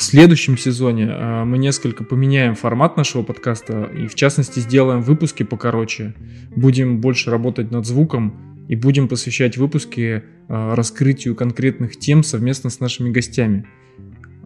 В 0.00 0.02
следующем 0.02 0.56
сезоне 0.56 1.08
э, 1.10 1.44
мы 1.44 1.58
несколько 1.58 2.04
поменяем 2.04 2.54
формат 2.54 2.96
нашего 2.96 3.22
подкаста 3.22 3.82
и, 3.94 4.06
в 4.06 4.14
частности, 4.14 4.58
сделаем 4.58 5.02
выпуски 5.02 5.42
покороче. 5.42 6.14
Будем 6.56 7.02
больше 7.02 7.30
работать 7.30 7.70
над 7.70 7.84
звуком 7.84 8.64
и 8.66 8.76
будем 8.76 9.08
посвящать 9.08 9.58
выпуски 9.58 10.22
э, 10.48 10.74
раскрытию 10.74 11.34
конкретных 11.34 11.98
тем 11.98 12.22
совместно 12.22 12.70
с 12.70 12.80
нашими 12.80 13.10
гостями. 13.10 13.66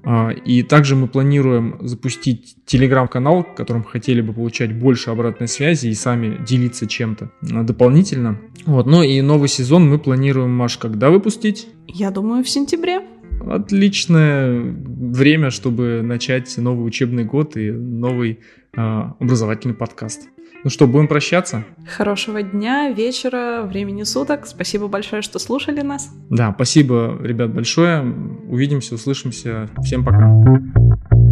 А, 0.03 0.31
и 0.31 0.65
также 0.65 0.97
мы 0.97 1.07
планируем 1.07 1.79
запустить 1.83 2.57
телеграм-канал, 2.67 3.45
в 3.45 3.55
котором 3.55 3.85
хотели 3.85 4.23
бы 4.23 4.33
получать 4.33 4.77
больше 4.77 5.11
обратной 5.11 5.47
связи 5.47 5.87
и 5.87 5.95
сами 5.95 6.45
делиться 6.45 6.89
чем-то 6.89 7.31
а, 7.53 7.63
дополнительно. 7.63 8.41
Вот. 8.67 8.87
Ну 8.87 9.05
и 9.05 9.21
новый 9.21 9.49
сезон 9.49 9.89
мы 9.89 10.01
планируем, 10.01 10.51
Маш, 10.51 10.79
когда 10.79 11.11
выпустить? 11.11 11.69
Я 11.87 12.11
думаю, 12.11 12.43
в 12.43 12.49
сентябре. 12.49 13.03
Отличное 13.49 14.61
время, 14.61 15.51
чтобы 15.51 16.01
начать 16.03 16.57
новый 16.59 16.87
учебный 16.87 17.25
год 17.25 17.57
и 17.57 17.71
новый 17.71 18.41
э, 18.77 18.81
образовательный 19.19 19.75
подкаст. 19.75 20.29
Ну 20.65 20.71
что, 20.71 20.87
будем 20.87 21.09
прощаться? 21.09 21.65
Хорошего 21.87 22.43
дня, 22.43 22.91
вечера, 22.91 23.65
времени 23.65 24.03
суток. 24.05 24.47
Спасибо 24.47 24.89
большое, 24.89 25.21
что 25.21 25.39
слушали 25.39 25.83
нас. 25.83 26.11
Да, 26.31 26.53
спасибо, 26.55 27.19
ребят, 27.23 27.53
большое. 27.53 28.01
Увидимся, 28.49 28.95
услышимся. 28.95 29.69
Всем 29.83 30.05
пока. 30.05 31.24